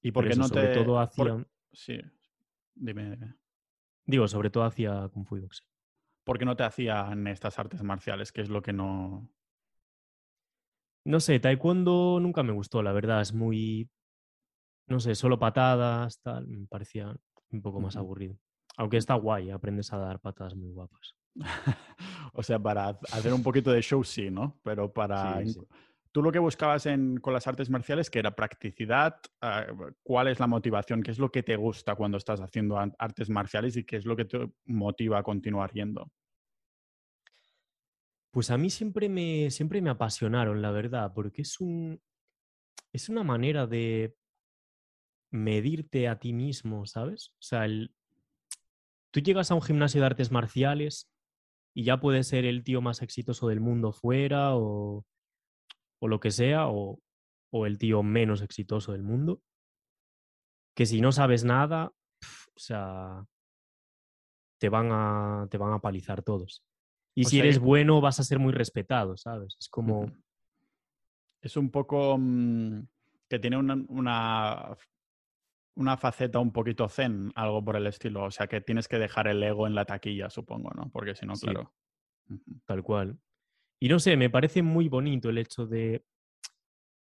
[0.00, 0.74] ¿Y por qué eso, no sobre te...?
[0.74, 1.98] todo por- hacía, Sí,
[2.76, 3.34] dime, dime.
[4.06, 5.66] digo, sobre todo hacía kung fu y boxeo.
[6.22, 8.30] ¿Por qué no te hacían estas artes marciales?
[8.30, 9.28] ¿Qué es lo que no...?
[11.04, 13.20] No sé, taekwondo nunca me gustó, la verdad.
[13.20, 13.88] Es muy,
[14.88, 16.48] no sé, solo patadas, tal.
[16.48, 17.14] Me parecía
[17.50, 18.36] un poco más aburrido.
[18.76, 21.14] Aunque está guay, aprendes a dar patadas muy guapas.
[22.32, 24.58] o sea, para hacer un poquito de show sí, ¿no?
[24.62, 25.42] Pero para...
[25.44, 25.60] Sí, sí.
[26.10, 29.66] Tú lo que buscabas en, con las artes marciales, que era practicidad, ah,
[30.02, 31.02] ¿cuál es la motivación?
[31.02, 34.16] ¿Qué es lo que te gusta cuando estás haciendo artes marciales y qué es lo
[34.16, 36.10] que te motiva a continuar yendo?
[38.30, 42.00] Pues a mí siempre me, siempre me apasionaron, la verdad, porque es un,
[42.92, 44.16] es una manera de
[45.30, 47.30] medirte a ti mismo, ¿sabes?
[47.34, 47.94] O sea, el-
[49.12, 51.10] tú llegas a un gimnasio de artes marciales
[51.74, 55.04] y ya puedes ser el tío más exitoso del mundo fuera o,
[56.00, 56.98] o lo que sea, o,
[57.52, 59.42] o el tío menos exitoso del mundo,
[60.76, 63.24] que si no sabes nada, pf, o sea,
[64.60, 66.64] te van a, te van a palizar todos.
[67.14, 69.56] Y O si eres que- bueno, vas a ser muy respetado, ¿sabes?
[69.60, 70.06] Es como...
[71.40, 72.80] Es un poco mm,
[73.28, 74.76] que tiene una, una,
[75.78, 78.24] una faceta un poquito zen, algo por el estilo.
[78.24, 80.90] O sea, que tienes que dejar el ego en la taquilla, supongo, ¿no?
[80.90, 81.46] Porque si no, Sí.
[81.46, 81.72] claro.
[82.66, 83.16] Tal cual.
[83.78, 86.04] Y no sé, me parece muy bonito el hecho de,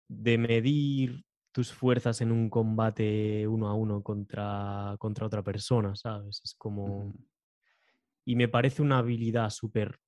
[0.07, 6.41] de medir tus fuerzas en un combate uno a uno contra, contra otra persona, ¿sabes?
[6.43, 7.13] Es como...
[8.23, 9.99] Y me parece una habilidad súper,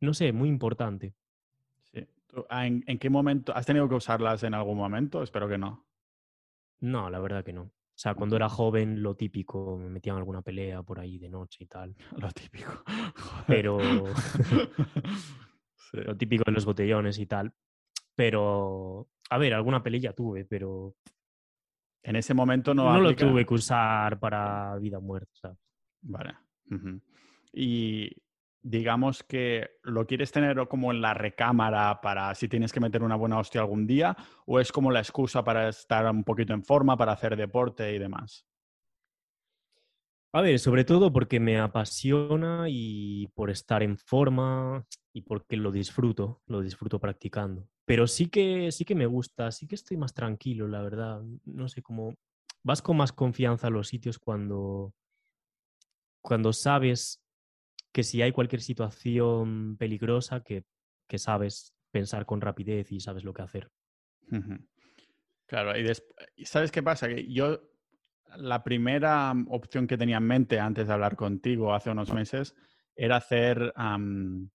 [0.00, 1.14] no sé, muy importante.
[1.84, 2.06] Sí.
[2.26, 3.56] ¿Tú, ah, ¿En, en qué momento?
[3.56, 5.22] ¿Has tenido que usarlas en algún momento?
[5.22, 5.86] Espero que no.
[6.80, 7.70] No, la verdad que no.
[8.02, 11.62] O sea, cuando era joven, lo típico, me metían alguna pelea por ahí de noche
[11.62, 11.94] y tal.
[12.16, 12.82] Lo típico.
[13.46, 13.78] Pero
[15.76, 15.98] Sí.
[15.98, 17.52] lo típico de los botellones y tal.
[18.16, 20.96] Pero, a ver, alguna pelea tuve, pero
[22.02, 25.58] En ese momento no, no, lo tuve que usar para vida o muerte, ¿sabes?
[26.00, 26.34] Vale.
[27.52, 28.10] Y
[28.62, 33.16] digamos que lo quieres tener como en la recámara para si tienes que meter una
[33.16, 36.96] buena hostia algún día, o es como la excusa para estar un poquito en forma,
[36.96, 38.46] para hacer deporte y demás.
[40.34, 45.70] A ver, sobre todo porque me apasiona y por estar en forma y porque lo
[45.70, 47.68] disfruto, lo disfruto practicando.
[47.84, 51.20] Pero sí que sí que me gusta, sí que estoy más tranquilo, la verdad.
[51.44, 52.14] No sé cómo
[52.62, 54.94] vas con más confianza a los sitios cuando
[56.22, 57.21] cuando sabes
[57.92, 60.64] que si hay cualquier situación peligrosa que,
[61.06, 63.70] que sabes pensar con rapidez y sabes lo que hacer.
[65.46, 67.08] Claro, y, ¿sabes qué pasa?
[67.08, 67.60] Que yo,
[68.36, 72.54] la primera mm, opción que tenía en mente antes de hablar contigo hace unos meses
[72.96, 74.48] era hacer am,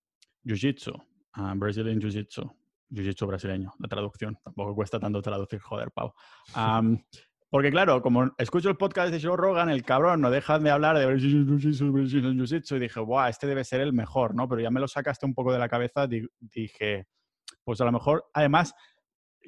[0.43, 0.93] Jiu-Jitsu,
[1.33, 2.51] ah, Brazilian Jiu-Jitsu,
[2.89, 4.39] Jiu-Jitsu brasileño, la traducción.
[4.43, 6.13] Tampoco cuesta tanto traducir, joder, Pau.
[6.55, 7.03] Am,
[7.49, 10.97] porque claro, como escucho el podcast de Joe Rogan, el cabrón no deja de hablar
[10.97, 14.47] de Jiu-Jitsu, y dije, guau, este debe ser el mejor, ¿no?
[14.47, 17.07] Pero ya me lo sacaste un poco de la cabeza, di- dije,
[17.63, 18.73] pues a lo mejor, además,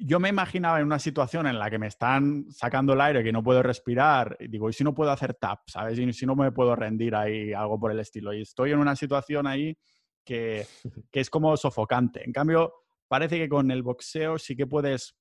[0.02, 3.32] yo me imaginaba en una situación en la que me están sacando el aire, que
[3.32, 5.60] no puedo respirar, y digo, ¿y si no puedo hacer tap?
[5.66, 5.98] ¿Sabes?
[5.98, 8.32] Y si no me puedo rendir ahí, algo por el estilo.
[8.32, 9.76] Y estoy en una situación ahí
[10.24, 10.66] que,
[11.12, 12.24] que es como sofocante.
[12.24, 12.72] En cambio,
[13.08, 15.16] parece que con el boxeo sí que puedes,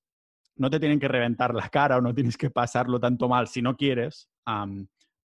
[0.60, 3.62] no te tienen que reventar la cara o no tienes que pasarlo tanto mal si
[3.62, 4.30] no quieres,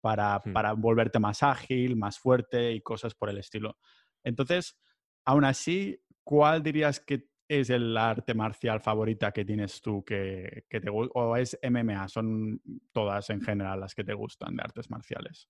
[0.02, 0.54] para, Hmm.
[0.54, 3.78] para volverte más ágil, más fuerte y cosas por el estilo.
[4.24, 4.78] Entonces,
[5.26, 10.80] aún así, ¿cuál dirías que es el arte marcial favorita que tienes tú que, que
[10.82, 12.08] te gu- o es MMA?
[12.08, 15.50] Son todas en general las que te gustan de artes marciales.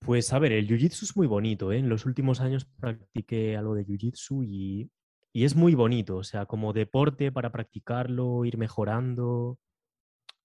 [0.00, 1.78] Pues a ver, el jiu-jitsu es muy bonito, ¿eh?
[1.78, 4.90] En los últimos años practiqué algo de jiu-jitsu y,
[5.36, 9.58] y es muy bonito, o sea, como deporte para practicarlo, ir mejorando,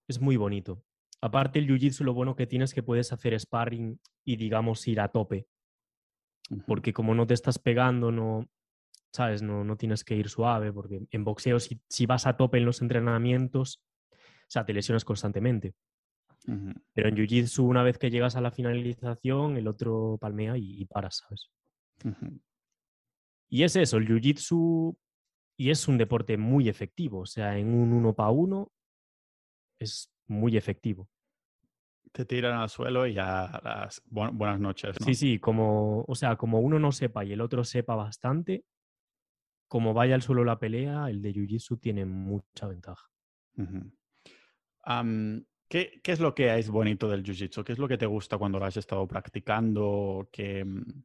[0.08, 0.84] es muy bonito.
[1.22, 5.00] Aparte el jiu-jitsu lo bueno que tienes es que puedes hacer sparring y digamos ir
[5.00, 5.46] a tope,
[6.66, 8.50] porque como no te estás pegando, no,
[9.14, 12.58] sabes, no, no tienes que ir suave, porque en boxeo si, si vas a tope
[12.58, 14.16] en los entrenamientos, o
[14.48, 15.76] sea, te lesionas constantemente.
[16.94, 20.86] Pero en Jiu-Jitsu, una vez que llegas a la finalización, el otro palmea y, y
[20.86, 21.52] paras, ¿sabes?
[22.04, 22.40] Ujú.
[23.50, 24.96] Y es eso, el Jiu-Jitsu
[25.58, 27.20] y es un deporte muy efectivo.
[27.20, 28.72] O sea, en un uno para uno
[29.80, 31.10] es muy efectivo.
[32.12, 34.96] Te tiran al suelo y ya las buenas noches.
[35.04, 38.64] Sí, sí, como, o sea, como uno no sepa y el otro sepa bastante,
[39.68, 43.10] como vaya al suelo la pelea, el de Jiu-Jitsu tiene mucha ventaja.
[45.68, 47.64] ¿qué, es lo que es bonito del Jiu-Jitsu?
[47.64, 50.30] ¿Qué es lo que te gusta cuando lo has estado practicando?
[50.38, 51.02] Mm?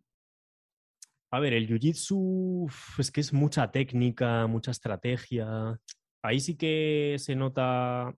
[1.35, 5.77] A ver, el Jiu-Jitsu es que es mucha técnica, mucha estrategia.
[6.23, 8.15] Ahí sí que se nota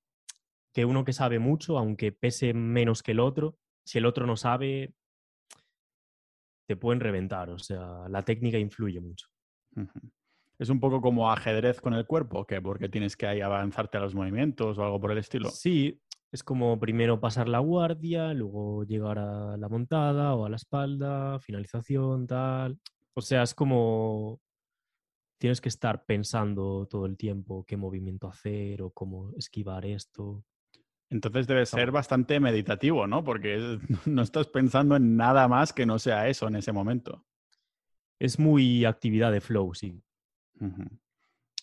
[0.75, 3.57] que uno que sabe mucho, aunque pese menos que el otro,
[3.87, 4.93] si el otro no sabe,
[6.69, 7.49] te pueden reventar.
[7.49, 9.29] O sea, la técnica influye mucho.
[10.59, 14.01] Es un poco como ajedrez con el cuerpo, que porque tienes que ahí avanzarte a
[14.01, 15.49] los movimientos o algo por el estilo.
[15.49, 15.99] Sí,
[16.31, 21.41] es como primero pasar la guardia, luego llegar a la montada o a la espalda,
[21.41, 22.79] finalización, tal.
[23.17, 24.41] O sea, es como
[25.39, 30.45] tienes que estar pensando todo el tiempo qué movimiento hacer o cómo esquivar esto.
[31.09, 33.23] Entonces debe ser bastante meditativo, ¿no?
[33.23, 37.25] Porque no estás pensando en nada más que no sea eso en ese momento.
[38.19, 40.03] Es muy actividad de flow, sí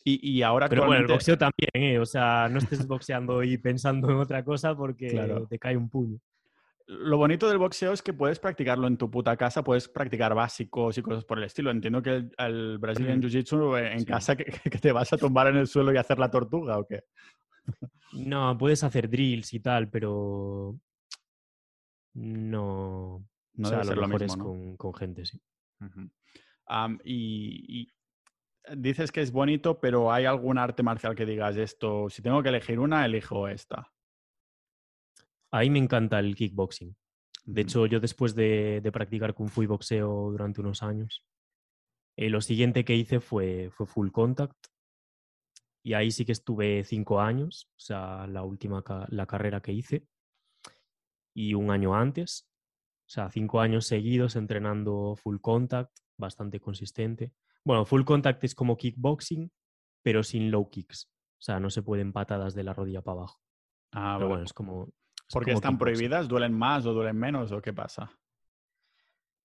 [0.05, 1.99] y, ahora Pero bueno, el boxeo también, ¿eh?
[1.99, 5.07] O sea, no estés boxeando y pensando en otra cosa porque
[5.49, 6.19] te cae un puño.
[6.85, 10.97] Lo bonito del boxeo es que puedes practicarlo en tu puta casa, puedes practicar básicos
[10.97, 11.71] y cosas por el estilo.
[11.71, 15.57] Entiendo que el, el Brazilian Jiu-Jitsu eh, en casa que, te vas a tumbar en
[15.57, 17.03] el suelo y hacer la tortuga o qué.
[18.13, 20.77] No, puedes hacer drills y tal, pero
[22.13, 23.25] no.
[23.55, 25.39] No o sea, debe lo, mejor es con, gente, sí.
[27.05, 27.93] y,
[28.75, 32.09] dices que es bonito, pero ¿hay algún arte marcial que digas esto?
[32.09, 33.92] Si tengo que elegir una, elijo esta.
[35.53, 36.95] A mí me encanta el kickboxing.
[37.45, 41.23] De hecho, yo después de, practicar kung fu y boxeo durante unos años,
[42.17, 44.57] eh, lo siguiente que hice fue, fue full contact.
[45.85, 50.07] Y ahí sí que estuve cinco años, o sea, la última la carrera que hice.
[51.35, 52.49] Y un año antes,
[53.05, 57.31] o sea, cinco años seguidos entrenando full contact, bastante consistente.
[57.63, 59.51] Bueno, full contact es como kickboxing,
[60.01, 61.11] pero sin low kicks.
[61.37, 63.39] O sea, no se pueden patadas de la rodilla para abajo.
[63.91, 64.89] Ah, pero bueno, es como.
[65.31, 66.27] ¿Porque están prohibidas?
[66.27, 68.11] ¿Duelen más o duelen menos o qué pasa?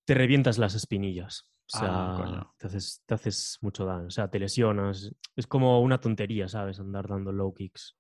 [0.05, 1.51] Te revientas las espinillas.
[1.72, 2.66] O sea, ah, te,
[3.14, 4.07] haces, mucho daño.
[4.07, 5.12] O sea, te lesionas.
[5.37, 6.81] Es como una tontería, ¿sabes?
[6.81, 7.97] Andar dando low kicks.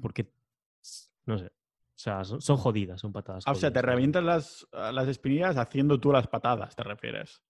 [0.00, 0.32] Porque,
[1.24, 1.46] no sé.
[1.46, 3.44] O sea, son, jodidas, son patadas.
[3.46, 7.42] Ah, o sea, te revientas las, las espinillas haciendo tú las patadas, ¿te refieres?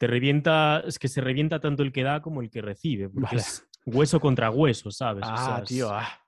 [0.00, 3.36] te revienta, es que se revienta tanto el que da como el que recibe, porque
[3.36, 5.24] es hueso contra hueso, ¿sabes?
[5.26, 6.19] Ah, tío, ah.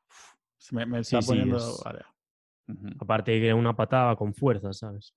[0.71, 1.59] Me, está poniendo...
[3.01, 5.15] Aparte que una patada con fuerza, ¿sabes?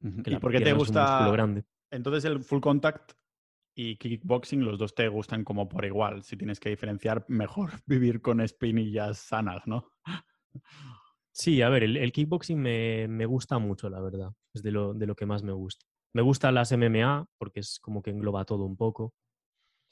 [0.00, 1.30] ¿Y por qué te gusta?
[1.30, 1.64] Grande.
[1.90, 3.12] Entonces el full contact
[3.74, 6.22] y kickboxing, los dos te gustan como por igual.
[6.22, 9.92] Si tienes que diferenciar, mejor vivir con espinillas sanas, ¿no?
[11.34, 14.32] Sí, a ver, el, kickboxing me, me, gusta mucho, la verdad.
[14.54, 15.86] Es de lo, de lo que más me gusta.
[16.14, 19.14] Me gustan las MMA porque es como que engloba todo un poco.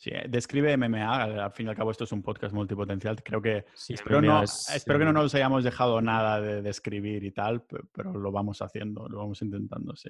[0.00, 3.42] Sí, eh, describe MMA, al fin y al cabo esto es un podcast multipotencial, creo
[3.42, 8.14] que espero, no, espero que no nos hayamos dejado nada de describir y tal, pero
[8.14, 10.08] lo vamos haciendo, lo vamos intentando, sí.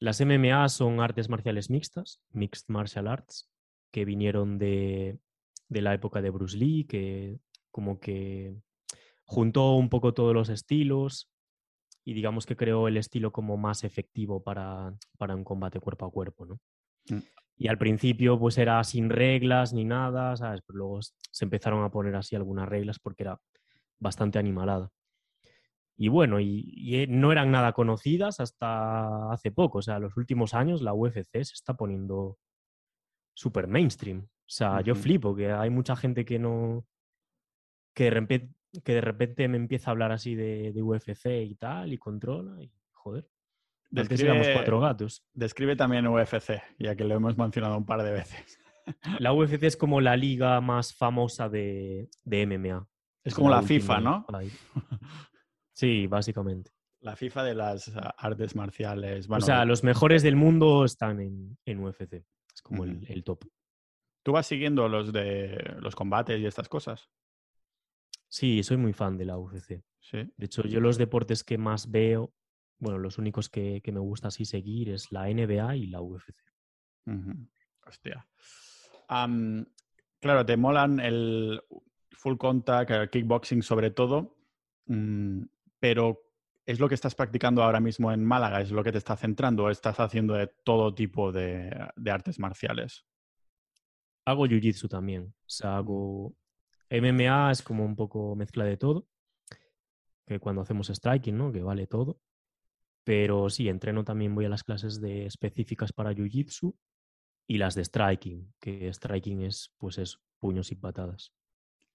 [0.00, 3.48] Las MMA son artes marciales mixtas, mixed martial arts,
[3.92, 5.20] que vinieron de,
[5.68, 7.38] de la época de Bruce Lee, que
[7.70, 8.56] como que
[9.24, 11.30] juntó un poco todos los estilos
[12.04, 16.44] y digamos que creó el estilo como más efectivo para, un combate cuerpo a cuerpo,
[16.44, 16.60] ¿no?
[17.56, 20.60] Y al principio pues era sin reglas ni nada, ¿sabes?
[20.66, 23.40] Pero luego se empezaron a poner así algunas reglas porque era
[23.98, 24.90] bastante animalada.
[25.96, 30.52] Y bueno, y, eh, no eran nada conocidas hasta hace poco, o sea, los últimos
[30.52, 32.38] años la UFC se está poniendo
[33.34, 34.20] súper mainstream.
[34.20, 36.86] O sea, yo flipo que hay mucha gente que no,
[37.94, 38.54] que de repente,
[38.84, 42.70] que de repente me empieza a hablar así de, UFC y tal, y controla, y
[42.92, 43.26] joder.
[43.90, 45.24] Describe, cuatro gatos.
[45.32, 48.58] Describe también UFC, ya que lo hemos mencionado un par de veces.
[49.20, 52.86] La UFC es como la liga más famosa de, MMA.
[53.24, 54.26] Es como la, FIFA, ¿no?
[55.72, 56.70] Sí, básicamente.
[57.00, 59.26] La FIFA de las artes marciales.
[59.28, 62.24] o sea, los mejores del mundo están en, UFC.
[62.54, 63.44] Es como el, el, top.
[64.22, 67.10] ¿Tú vas siguiendo los de los combates y estas cosas?
[68.28, 69.82] Sí, soy muy fan de la UFC.
[70.12, 72.32] De hecho, yo los deportes que más veo,
[72.78, 76.34] bueno, los únicos que, me gusta así seguir es la NBA y la UFC.
[77.86, 78.26] Hostia.
[80.20, 81.62] claro, te molan el
[82.10, 84.36] full contact, el kickboxing sobre todo,
[84.86, 85.42] mm,
[85.78, 86.22] pero
[86.64, 88.60] ¿es lo que estás practicando ahora mismo en Málaga?
[88.60, 91.70] ¿Es lo que te está centrando o estás haciendo de todo tipo de
[92.10, 93.06] artes marciales?
[94.26, 95.22] hago jiu-jitsu también.
[95.24, 96.34] O sea, hago
[96.90, 99.08] MMA, es como un poco mezcla de todo.
[100.26, 101.52] Que cuando hacemos striking, ¿no?
[101.52, 102.20] Que vale todo.
[103.06, 106.74] Pero sí, entreno también, voy a las clases de específicas para jiu-jitsu
[107.48, 111.32] y las de striking, que striking es, pues eso, puños y patadas.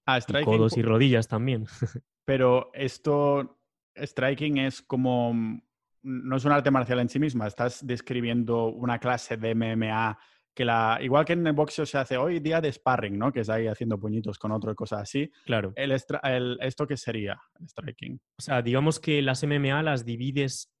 [0.06, 0.46] Ah, Y striking.
[0.46, 1.66] codos y rodillas también.
[2.24, 3.60] Pero esto,
[3.94, 5.62] striking es como, mm,
[6.04, 10.18] no es un arte marcial en sí misma, estás describiendo una clase de MMA
[10.54, 13.32] que la, igual que en el boxeo se hace hoy día de sparring, ¿no?
[13.32, 15.30] Que es ahí haciendo puñitos con otro y cosas así.
[15.44, 15.74] Claro.
[15.76, 17.38] El, ¿Esto qué sería?
[17.60, 18.18] El striking.
[18.38, 20.71] O sea, digamos que las MMA las divides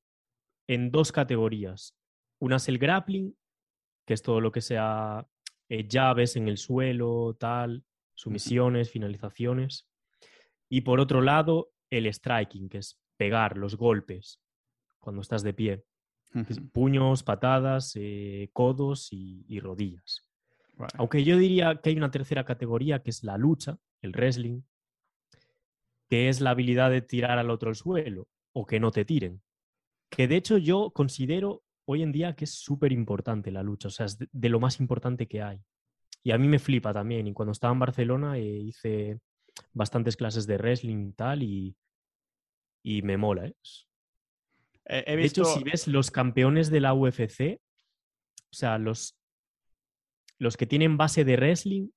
[0.66, 1.96] en dos categorías.
[2.38, 3.36] Una es el grappling,
[4.06, 5.26] que es todo lo que sea
[5.68, 7.84] eh, llaves en el suelo, tal,
[8.14, 9.88] sumisiones, finalizaciones.
[10.68, 14.40] Y por otro lado, el striking, que es pegar los golpes
[14.98, 15.84] cuando estás de pie.
[16.72, 20.26] puños, patadas, eh, codos y, y rodillas.
[20.78, 20.92] Vale.
[20.96, 24.62] Aunque yo diría que hay una tercera categoría que es la lucha, el wrestling,
[26.08, 29.42] que es la habilidad de tirar al otro al suelo o que no te tiren.
[30.12, 33.90] Que de hecho yo considero hoy en día que es súper importante la lucha, o
[33.90, 35.58] sea, es de, de lo más importante que hay.
[36.22, 37.26] Y a mí me flipa también.
[37.26, 39.18] Y cuando estaba en Barcelona eh, hice
[39.72, 41.74] bastantes clases de wrestling y tal y,
[42.82, 43.46] y me mola.
[43.46, 43.56] ¿eh?
[44.84, 45.40] He, he de visto...
[45.40, 47.58] hecho, si ves los campeones de la UFC,
[48.50, 49.18] o sea, los,
[50.38, 51.88] los que tienen base de wrestling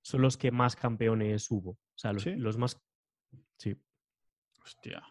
[0.00, 1.72] son los que más campeones hubo.
[1.72, 2.34] O sea, los, ¿Sí?
[2.34, 2.80] los más...
[3.58, 3.76] Sí.
[4.64, 5.02] Hostia.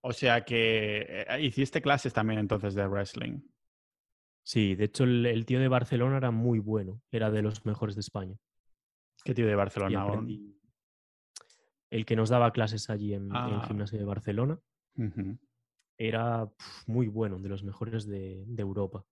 [0.00, 3.40] O sea que eh, hiciste clases también entonces de wrestling.
[4.42, 7.94] Sí, de hecho el, el tío de Barcelona era muy bueno, era de los mejores
[7.96, 8.36] de España.
[9.24, 10.04] ¿Qué tío de Barcelona?
[10.04, 10.54] Aprendí-
[11.90, 13.64] El que nos daba clases allí en, en el Ah.
[13.66, 14.58] gimnasio de Barcelona
[15.98, 19.04] era pf, muy bueno, de los mejores de, de Europa.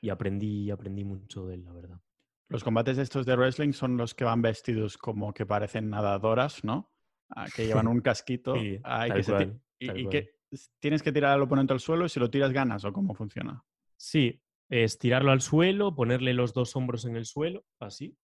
[0.00, 2.00] Y aprendí, aprendí mucho de él, la verdad.
[2.48, 6.92] Los combates estos de wrestling son los que van vestidos como que parecen nadadoras, ¿no?
[7.30, 8.54] Ah, que llevan un casquito.
[8.54, 9.32] Sí, ah, y que se
[9.78, 10.08] y,
[10.50, 13.14] s- tienes que tirar al oponente al suelo y si lo tiras ganas o cómo
[13.14, 13.64] funciona.
[13.96, 18.16] Sí, es tirarlo al suelo, ponerle los dos hombros en el suelo, así,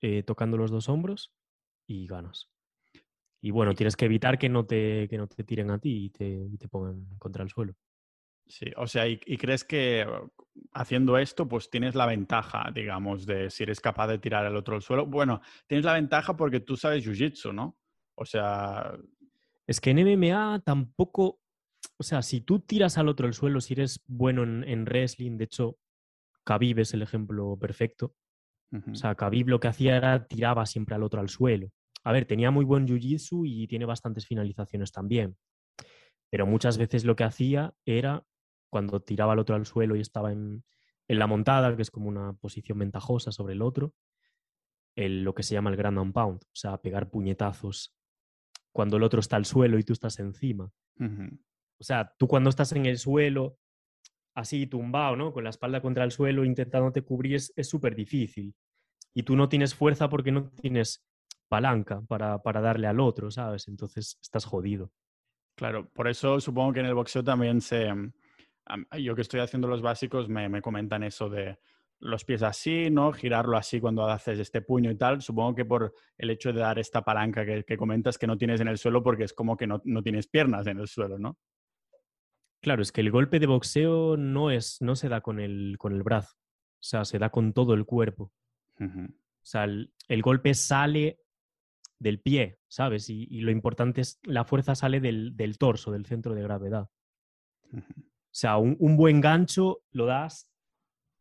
[0.00, 1.32] eh, tocando los dos hombros
[1.86, 2.50] y ganas.
[3.42, 6.10] Y bueno, tienes que evitar que no te, que no te tiren a ti y
[6.10, 7.74] te, y te pongan contra el suelo.
[8.48, 10.06] Sí, o sea, y, y crees que
[10.72, 14.76] haciendo esto, pues tienes la ventaja, digamos, de si eres capaz de tirar al otro
[14.76, 15.04] al suelo.
[15.04, 17.76] Bueno, tienes la ventaja porque tú sabes jiu-jitsu, ¿no?
[18.14, 18.96] O sea,
[19.68, 21.40] Es que en MMA tampoco,
[21.98, 25.36] o sea, si tú tiras al otro al suelo, si eres bueno en, en wrestling,
[25.38, 25.76] de hecho,
[26.44, 28.14] Khabib es el ejemplo perfecto.
[28.92, 31.70] O sea, Khabib lo que hacía era tiraba siempre al otro al suelo.
[32.04, 35.36] A ver, tenía muy buen jiu-jitsu y tiene bastantes finalizaciones también.
[36.30, 38.24] Pero muchas veces lo que hacía era,
[38.70, 40.64] cuando tiraba al otro al suelo y estaba en,
[41.08, 43.94] en la montada, que es como una posición ventajosa sobre el otro,
[44.96, 47.94] el- lo que se llama el ground and pound, o sea, pegar puñetazos
[48.76, 50.70] cuando el otro está al suelo y tú estás encima.
[51.00, 53.56] O sea, tú cuando estás en el suelo,
[54.34, 55.32] así tumbado, ¿no?
[55.32, 58.54] Con la espalda contra el suelo, intentándote cubrir, es es súper difícil.
[59.14, 61.08] Y tú no tienes fuerza porque no tienes
[61.48, 63.66] palanca para, para darle al otro, ¿sabes?
[63.66, 64.92] Entonces estás jodido.
[65.56, 67.88] Claro, por eso supongo que en el boxeo también se...
[69.00, 71.58] Yo que estoy haciendo los básicos me, me comentan eso de
[72.00, 73.12] los pies así, ¿no?
[73.12, 75.22] Girarlo así cuando haces este puño y tal.
[75.22, 78.60] Supongo que por el hecho de dar esta palanca que, que comentas que no tienes
[78.60, 81.38] en el suelo porque es como que no, no tienes piernas en el suelo, ¿no?
[82.60, 85.92] Claro, es que el golpe de boxeo no, es, no se da con el, con
[85.92, 88.32] el brazo, o sea, se da con todo el cuerpo.
[88.80, 91.20] O sea, el, el golpe sale
[91.98, 93.08] del pie, ¿sabes?
[93.08, 96.88] Y, y lo importante es, la fuerza sale del, del torso, del centro de gravedad.
[97.72, 97.82] O
[98.32, 100.50] sea, un, un buen gancho lo das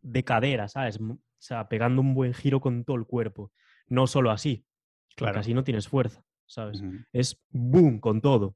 [0.05, 0.99] de cadera, ¿sabes?
[1.01, 3.51] O sea, pegando un buen giro con todo el cuerpo.
[3.87, 4.65] No solo así,
[5.09, 5.39] porque Claro.
[5.39, 6.81] así no tienes fuerza, ¿sabes?
[7.11, 8.55] Es boom con todo.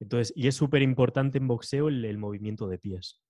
[0.00, 3.20] Entonces, y es súper importante en boxeo el, el movimiento de pies.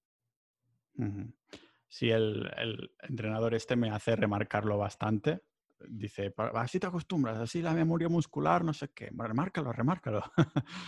[1.89, 5.41] Sí, el, el entrenador este me hace remarcarlo bastante.
[5.89, 9.11] Dice, "Pa- así te acostumbras, así la memoria muscular, no sé qué.
[9.17, 10.23] Remárcalo, remárcalo.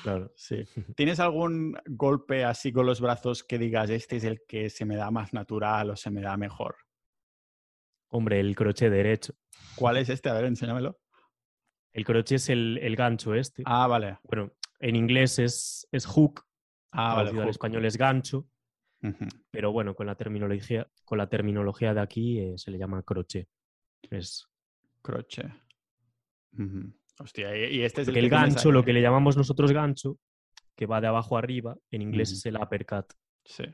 [0.02, 0.32] Claro.
[0.36, 0.64] Sí.
[0.96, 4.96] ¿Tienes algún golpe así con los brazos que digas, este es el que se me
[4.96, 6.76] da más natural o se me da mejor?
[8.08, 9.34] Hombre, el crochet derecho.
[9.76, 10.28] ¿Cuál es este?
[10.28, 10.98] A ver, enséñamelo.
[11.92, 13.62] El crochet es el, el gancho este.
[13.66, 14.18] Ah, vale.
[14.24, 16.44] Bueno, en inglés es, es hook,
[16.92, 17.30] Ah, vale.
[17.30, 17.48] hook.
[17.48, 18.48] español es gancho,
[19.52, 23.48] pero bueno, con la terminología, con la terminología de aquí eh, se le llama crochet.
[24.10, 24.46] Es,
[25.02, 25.50] Crochet.
[26.58, 26.92] Ujú.
[27.18, 30.18] Hostia, y, este es el porque el gancho, lo que le llamamos nosotros gancho,
[30.74, 33.12] que va de abajo arriba, en inglés es el uppercut.
[33.44, 33.64] Sí.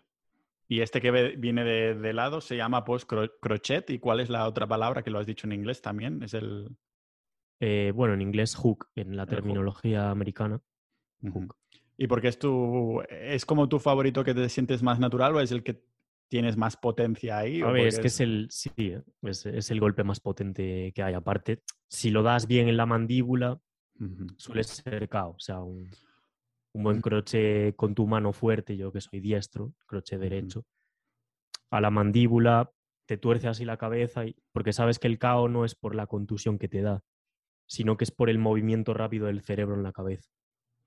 [0.68, 3.88] Y este que viene de, de lado se llama pues cro- crochet.
[3.90, 6.22] ¿Y cuál es la otra palabra que lo has dicho en inglés también?
[6.24, 6.76] Es el...
[7.60, 10.60] Eh, bueno, en inglés hook, en la terminología americana.
[11.22, 11.56] Hook.
[11.96, 13.00] ¿Y por qué es tu...
[13.08, 15.84] ¿Es como tu favorito que te sientes más natural o es el que
[16.28, 17.62] tienes más potencia ahí?
[17.62, 18.70] A ver, es que es el, sí,
[19.22, 21.14] es, es el golpe más potente que hay.
[21.14, 23.60] Aparte, si lo das bien en la mandíbula,
[24.36, 25.30] suele ser KO.
[25.30, 25.90] O sea, un,
[26.76, 30.64] un buen croche con tu mano fuerte, yo que soy diestro, croche derecho,
[31.70, 32.70] a la mandíbula,
[33.06, 36.06] te tuerce así la cabeza, y, porque sabes que el KO no es por la
[36.06, 37.02] contusión que te da,
[37.66, 40.30] sino que es por el movimiento rápido del cerebro en la cabeza.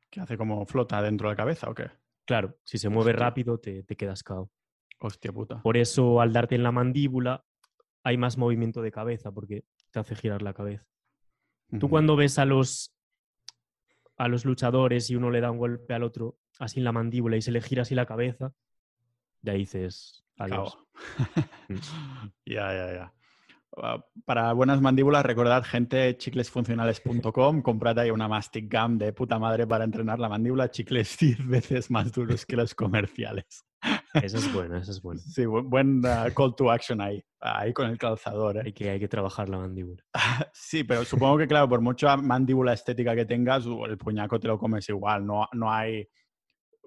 [0.09, 1.89] ¿Que hace como flota dentro de la cabeza o qué?
[2.25, 4.51] Claro, si se mueve rápido, te, te quedas KO.
[4.99, 5.61] Hostia puta.
[5.61, 7.45] Por eso, al darte en la mandíbula,
[8.03, 10.85] hay más movimiento de cabeza, porque te hace girar la cabeza.
[11.79, 12.95] Tú cuando ves a los,
[14.17, 17.37] a los luchadores y uno le da un golpe al otro así en la mandíbula
[17.37, 18.53] y se le gira así la cabeza,
[19.41, 20.77] ya dices adiós.
[21.67, 21.75] Mm.
[22.45, 23.13] Ya, ya, ya.
[23.77, 29.67] Ah, Para buenas mandíbulas, recordad, gente, chiclesfuncionales.com, comprad ahí una Mastic Gum de puta madre
[29.67, 33.65] para entrenar la mandíbula, chicles 10 veces más duros que los comerciales.
[34.13, 35.21] Esa es buena, esa es buena.
[35.21, 38.57] Sí, buen, ah, call to action ahí, ahí con el calzador.
[38.57, 38.63] ¿eh?
[38.65, 40.03] Hay que, hay que trabajar la mandíbula.
[40.51, 44.57] Sí, pero supongo que, claro, por mucha mandíbula estética que tengas, el puñaco te lo
[44.57, 46.07] comes igual, no, no hay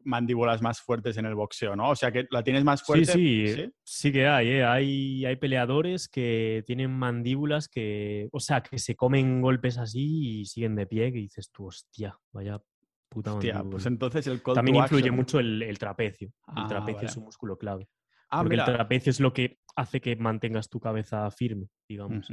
[0.05, 1.90] mandíbulas más fuertes en el boxeo, ¿no?
[1.90, 3.12] O sea que la tienes más Sí, fuerte.
[3.12, 4.64] sí, sí, que hay, ¿eh?
[4.64, 5.24] hay.
[5.26, 10.74] Hay peleadores que tienen mandíbulas que, o sea, que se comen golpes así y siguen
[10.74, 12.61] de pie, que dices tú, hostia, vaya
[13.09, 13.70] puta Hostia, mandíbula.
[13.72, 16.32] pues entonces el call También to influye action- mucho el, el trapecio.
[16.46, 17.07] Ah, el trapecio vale.
[17.09, 17.88] es un músculo clave.
[18.30, 18.64] Ah, porque mira.
[18.66, 22.26] el trapecio es lo que hace que mantengas tu cabeza firme, digamos.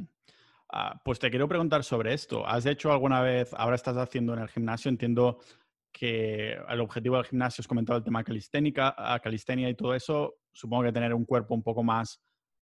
[0.72, 2.45] Ah, pues te quiero preguntar sobre esto.
[2.47, 5.39] ¿Has hecho alguna vez, ahora estás haciendo en el gimnasio, entiendo
[5.92, 10.84] que el objetivo del gimnasio es comentar el tema calisténica, calistenia y todo eso, supongo
[10.84, 12.22] que tener un cuerpo un poco más,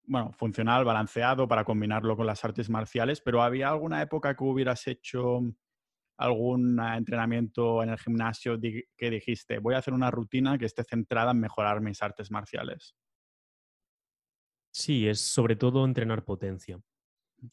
[0.04, 4.86] bueno, funcional, balanceado para combinarlo con las artes marciales, pero ¿había alguna época que hubieras
[4.86, 5.40] hecho
[6.18, 11.32] algún entrenamiento en el gimnasio que dijiste, voy a hacer una rutina que esté centrada
[11.32, 12.94] en mejorar mis artes marciales?
[14.70, 16.78] Sí, es sobre todo entrenar potencia.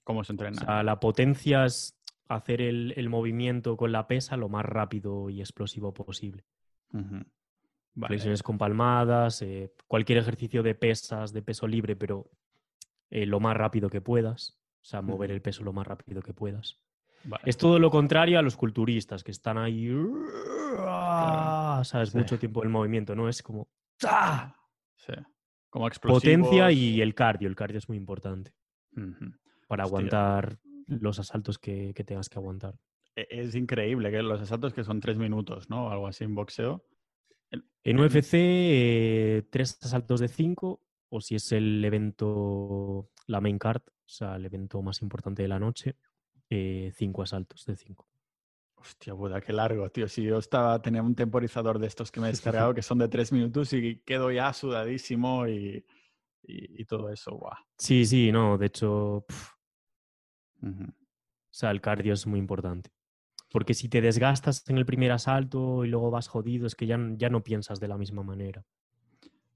[0.03, 0.59] ¿Cómo se O entrena?
[0.59, 1.97] sea, la potencia es
[2.27, 6.45] hacer el, el movimiento con la pesa lo más rápido y explosivo posible.
[6.91, 8.07] Vale.
[8.07, 12.29] Flexiones con palmadas, eh, cualquier ejercicio de pesas, de peso libre, pero
[13.09, 14.59] eh, lo más rápido que puedas.
[14.81, 16.79] O sea, mover el peso lo más rápido que puedas.
[17.23, 17.43] Vale.
[17.45, 19.89] Es todo lo contrario a los culturistas, que están ahí,
[21.83, 22.09] ¿sabes?
[22.09, 22.17] sí.
[22.17, 23.29] Mucho tiempo el movimiento, ¿no?
[23.29, 23.69] Es como
[24.05, 24.53] ¡ah!
[24.95, 25.13] Sí.
[25.69, 26.21] Como explosivos.
[26.21, 27.47] potencia y el cardio.
[27.47, 28.53] El cardio es muy importante
[29.67, 29.97] para Hostia.
[29.97, 30.57] aguantar
[30.87, 32.75] los asaltos que, que tengas que aguantar.
[33.15, 35.89] E- Es increíble que los asaltos que son tres minutos, ¿no?
[35.91, 36.85] Algo así en boxeo.
[37.83, 37.99] En.
[37.99, 43.91] UFC, eh, tres asaltos de cinco, o si es el evento, la main card, o
[44.09, 45.95] sea, el evento más importante de la noche,
[46.49, 48.07] eh, cinco asaltos de cinco.
[48.75, 50.07] Hostia puta, qué largo, tío.
[50.09, 53.07] Si yo estaba, tenía un temporizador de estos que me he descargado que son de
[53.07, 55.85] tres minutos y quedo ya sudadísimo y,
[56.43, 57.55] y- y todo eso, guau.
[57.77, 59.52] Sí, sí, no, de hecho, pf,
[60.69, 62.91] O sea, el cardio es muy importante.
[63.51, 66.99] Porque si te desgastas en el primer asalto y luego vas jodido, es que ya,
[67.17, 68.65] ya no piensas de la misma manera.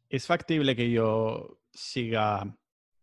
[0.10, 2.56] ¿Es factible que yo siga,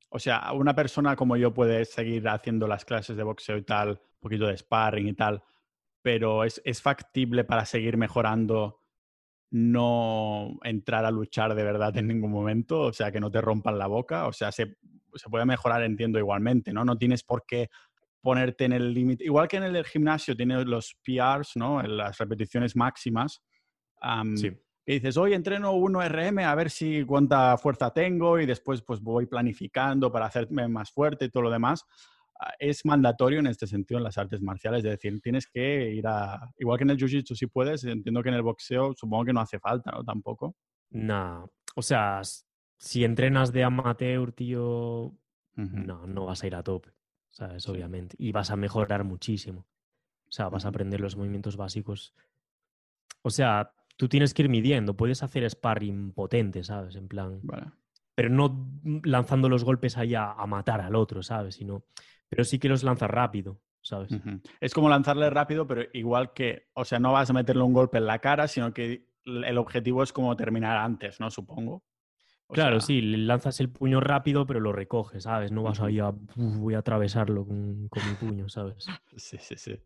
[0.08, 3.90] o sea, una persona como yo puede seguir haciendo las clases de boxeo y tal,
[3.90, 5.42] un poquito de sparring y tal,
[6.00, 8.80] pero es, es factible para seguir mejorando
[9.50, 13.78] no entrar a luchar de verdad en ningún momento, o sea, que no te rompan
[13.78, 14.76] la boca, o sea, se,
[15.14, 16.84] se puede mejorar, entiendo igualmente, ¿no?
[16.84, 17.68] No tienes por qué
[18.24, 21.82] ponerte en el límite, igual que en el gimnasio tienes los PRs, ¿no?
[21.82, 23.42] Las repeticiones máximas.
[24.02, 24.50] am, Sí.
[24.86, 29.26] que dices, hoy entreno 1RM a ver si cuánta fuerza tengo y después pues voy
[29.26, 31.84] planificando para hacerme más fuerte y todo lo demás.
[32.40, 36.06] Ah, Es mandatorio en este sentido en las artes marciales, es decir, tienes que ir
[36.06, 39.32] a, igual que en el jiu-jitsu si puedes, entiendo que en el boxeo supongo que
[39.34, 40.04] no hace falta, ¿no?
[40.04, 40.56] Tampoco.
[40.90, 41.46] Nah,
[41.76, 42.22] o sea,
[42.78, 45.14] si entrenas de amateur, tío,
[45.56, 45.76] Ujú.
[45.76, 46.90] no, no vas a ir a tope,
[47.34, 47.68] ¿sabes?
[47.68, 48.16] Obviamente.
[48.18, 49.66] Y vas a mejorar muchísimo.
[50.26, 52.14] O sea, vas a aprender los movimientos básicos.
[53.22, 54.96] O sea, tú tienes que ir midiendo.
[54.96, 56.94] Puedes hacer sparring potente, ¿sabes?
[56.96, 57.40] En plan.
[57.42, 57.66] Vale.
[58.14, 58.70] Pero no
[59.02, 61.56] lanzando los golpes ahí a, matar al otro, ¿sabes?
[61.56, 61.84] Sino.
[62.28, 64.10] Pero sí que los lanzas rápido, ¿sabes?
[64.60, 67.98] Es como lanzarle rápido, pero igual que, o sea, no vas a meterle un golpe
[67.98, 71.30] en la cara, sino que el objetivo es como terminar antes, ¿no?
[71.30, 71.84] Supongo.
[72.46, 75.50] O Claro, sea, sí, lanzas el puño rápido, pero lo recoges, ¿sabes?
[75.50, 76.10] No vas ahí a.
[76.10, 78.86] "Uf, voy a atravesarlo con, con mi puño, ¿sabes?
[79.16, 79.80] Sí, sí, sí.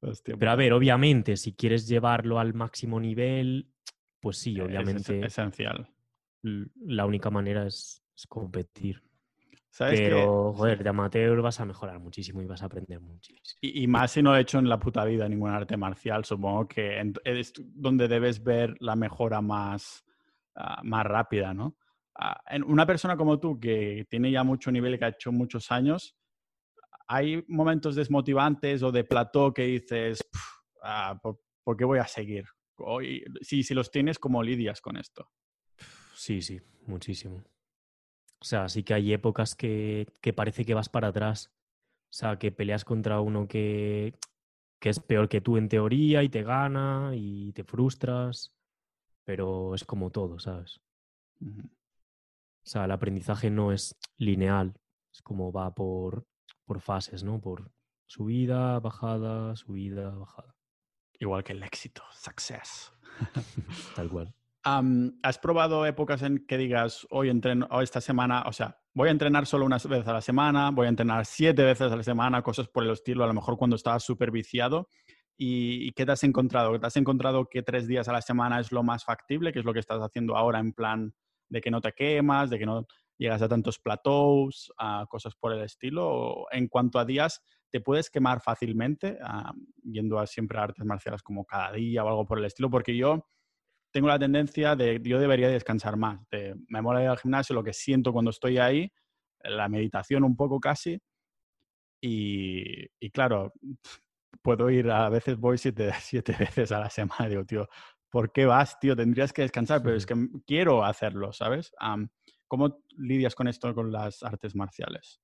[0.00, 3.70] Hostia, Pero a ver, obviamente, si quieres llevarlo al máximo nivel,
[4.20, 5.24] pues sí, Eh, es es- obviamente.
[5.26, 5.88] esencial.
[6.42, 9.02] la única manera es, competir.
[9.70, 13.58] ¿Sabes Pero, joder, de amateur vas a mejorar muchísimo y vas a aprender muchísimo.
[13.60, 17.00] Y, más si no he hecho en la puta vida ningún arte marcial, supongo que
[17.24, 20.04] es donde debes ver la mejora más,
[20.54, 21.76] ah, más rápida, ¿no?
[22.48, 26.16] En una persona como tú que tiene ya mucho nivel que ha hecho muchos años,
[27.08, 30.20] ¿hay momentos desmotivantes o de plató que dices,
[30.82, 32.44] ah, ¿por, qué voy a seguir?
[33.40, 35.30] si, si los tienes, ¿cómo lidias con esto?
[36.14, 37.44] Sí, sí, muchísimo.
[38.40, 41.50] O sea, sí que hay épocas que, que parece que vas para atrás.
[42.10, 44.14] O sea, que peleas contra uno que,
[44.78, 48.54] que es peor que tú en teoría y te gana y te frustras.
[49.24, 50.80] Pero es como todo, ¿sabes?
[52.64, 54.74] O sea, el aprendizaje no es lineal,
[55.12, 56.26] es como va por,
[56.64, 57.40] por fases, ¿no?
[57.40, 57.70] Por
[58.06, 60.54] subida, bajada, subida, bajada.
[61.18, 62.92] Igual que el éxito, success.
[63.94, 64.34] Tal cual.
[65.22, 69.12] ¿Has probado épocas en que digas, hoy entreno, o esta semana, o sea, voy a
[69.12, 72.42] entrenar solo una vez a la semana, voy a entrenar siete veces a la semana,
[72.42, 74.88] cosas por el estilo, a lo mejor cuando estabas súper viciado?
[75.36, 76.80] ¿Y, qué te has encontrado?
[76.80, 79.64] ¿Te has encontrado que tres días a la semana es lo más factible, que es
[79.66, 81.14] lo que estás haciendo ahora en plan
[81.54, 82.86] de que no te quemas, de que no
[83.16, 86.46] llegas a tantos plateaus, a cosas por el estilo?
[86.50, 87.40] en cuanto a días,
[87.70, 89.18] ¿te puedes quemar fácilmente
[89.84, 92.68] yendo a siempre a artes marciales como cada día o algo por el estilo?
[92.68, 93.26] Porque yo
[93.92, 96.20] tengo la tendencia de, yo debería descansar más.
[96.28, 98.92] De, me mola ir al gimnasio, lo que siento cuando estoy ahí,
[99.44, 101.00] la meditación un poco casi.
[102.02, 103.52] Y, claro,
[104.42, 107.28] puedo ir, a veces voy siete, siete veces a la semana.
[107.28, 107.68] Digo, tío,
[108.14, 108.94] ¿por qué vas, tío?
[108.94, 110.14] Tendrías que descansar, pero es que
[110.46, 111.72] quiero hacerlo, ¿sabes?
[112.46, 115.20] ¿Cómo lidias con esto con las artes marciales?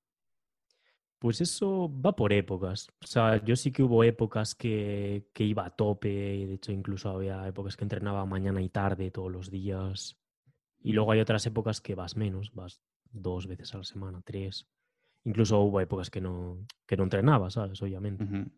[1.20, 2.88] Pues eso va por épocas.
[3.01, 7.47] O sea, yo sí que hubo épocas que, iba a tope, de hecho incluso había
[7.47, 10.18] épocas que entrenaba mañana y tarde todos los días.
[10.82, 14.66] Y luego hay otras épocas que vas menos, vas dos veces a la semana, tres.
[15.22, 17.80] Incluso hubo épocas que no, que no entrenaba, ¿sabes?
[17.82, 18.51] Obviamente.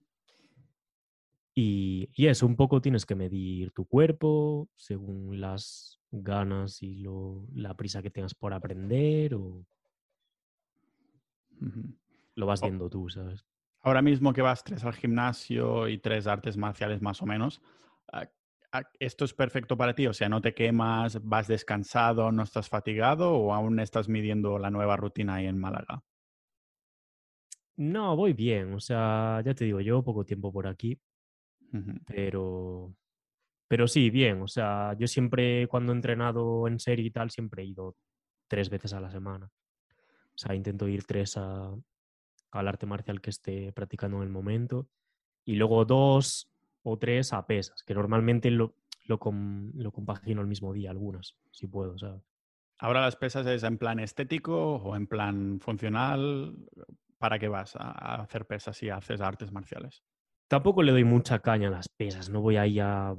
[1.54, 7.46] Y, y, eso, un poco tienes que medir tu cuerpo según las ganas y lo,
[7.54, 9.66] la prisa que tengas por aprender o
[12.34, 13.44] lo vas viendo tú, ¿sabes?
[13.80, 17.60] Ahora mismo que vas tres al gimnasio y tres artes marciales más o menos,
[18.98, 20.06] ¿esto es perfecto para ti?
[20.06, 24.70] O sea, ¿no te quemas, vas descansado, no estás fatigado o aún estás midiendo la
[24.70, 26.02] nueva rutina ahí en Málaga?
[27.76, 28.74] No, voy bien.
[28.74, 31.00] O sea, ya te digo, yo poco tiempo por aquí,
[32.06, 32.94] pero,
[33.68, 34.42] pero sí, bien.
[34.42, 37.96] O sea, yo siempre cuando he entrenado en serie y tal, siempre he ido
[38.48, 39.46] tres veces a la semana.
[39.46, 41.74] O sea, intento ir tres a,
[42.52, 44.88] al arte marcial que esté practicando en el momento.
[45.44, 46.50] Y luego dos
[46.82, 48.74] o tres a pesas, que normalmente lo,
[49.06, 49.18] lo,
[49.74, 52.22] lo compagino el mismo día, algunas, si puedo, ¿sabes?
[52.78, 56.56] ¿Ahora las pesas es en plan estético o en plan funcional?
[57.16, 60.02] ¿Para qué vas a hacer pesas y haces artes marciales?
[60.52, 63.14] Tampoco le doy mucha caña a las pesas, no voy ahí a,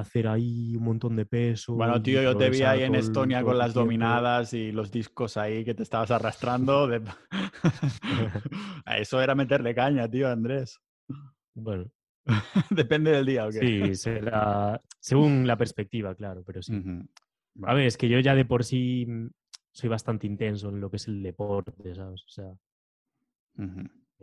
[0.00, 1.76] hacer ahí un montón de peso.
[1.76, 5.64] Bueno, tío, yo te vi ahí en Estonia con las dominadas y los discos ahí
[5.64, 6.90] que te estabas arrastrando.
[8.98, 10.80] Eso era meterle caña, tío, Andrés.
[11.54, 11.88] Bueno.
[12.70, 13.52] Depende del día, ¿ok?
[13.60, 14.82] Sí, será...
[14.98, 16.82] según la perspectiva, claro, pero sí.
[17.62, 19.06] A ver, es que yo ya de por sí
[19.70, 22.24] soy bastante intenso en lo que es el deporte, ¿sabes?
[22.24, 22.52] O sea...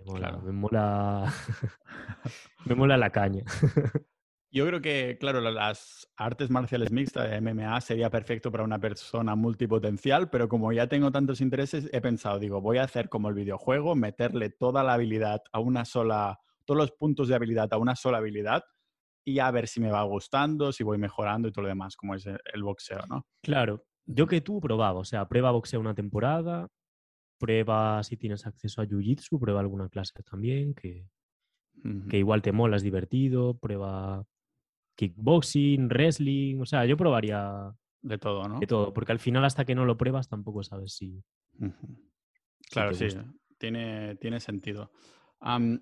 [0.05, 1.33] Me mola,
[2.65, 3.43] me mola, la caña.
[4.51, 9.35] Yo creo que, claro, las artes marciales mixtas de MMA sería perfecto para una persona
[9.35, 13.35] multipotencial, pero como ya tengo tantos intereses, he pensado, digo, voy a hacer como el
[13.35, 17.95] videojuego, meterle toda la habilidad a una sola, todos los puntos de habilidad a una
[17.95, 18.63] sola habilidad
[19.23, 22.15] y a ver si me va gustando, si voy mejorando y todo lo demás, como
[22.15, 23.27] es el boxeo, ¿no?
[23.43, 26.67] Claro, yo que tú probaba, o sea, prueba boxeo una temporada,
[27.39, 31.07] prueba si tienes acceso a Jiu-Jitsu, prueba alguna clase también, que,
[32.09, 34.25] que igual te mola, es divertido, prueba
[34.95, 38.59] kickboxing, wrestling, o sea, yo probaría de todo, ¿no?
[38.59, 41.23] De todo, porque al final hasta que no lo pruebas tampoco sabes si...
[42.69, 43.07] Claro, sí,
[43.57, 44.91] tiene, tiene sentido.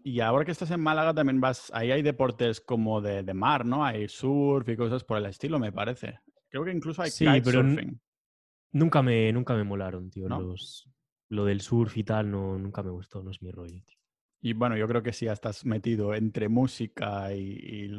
[0.03, 3.65] y ahora que estás en Málaga también vas, ahí hay deportes como de, de, mar,
[3.65, 3.83] ¿no?
[3.83, 6.19] Hay surf y cosas por el estilo, me parece.
[6.49, 7.63] Creo que incluso hay sí, pero
[8.71, 10.89] Nunca me, nunca me molaron, tío, los,
[11.29, 13.81] lo del surf y tal no, nunca me gustó, no es mi rollo.
[14.41, 17.91] Y bueno, yo creo que si ya estás metido entre música y,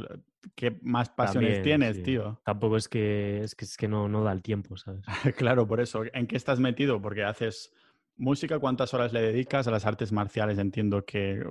[0.54, 2.40] ¿qué más pasiones tienes, tío?
[2.44, 5.04] Tampoco es que, es que, es que no, no da el tiempo, ¿sabes?
[5.36, 6.04] claro, por eso.
[6.12, 7.02] ¿En qué estás metido?
[7.02, 7.72] Porque haces
[8.16, 9.66] música, ¿cuántas horas le dedicas?
[9.66, 11.44] A las artes marciales entiendo que,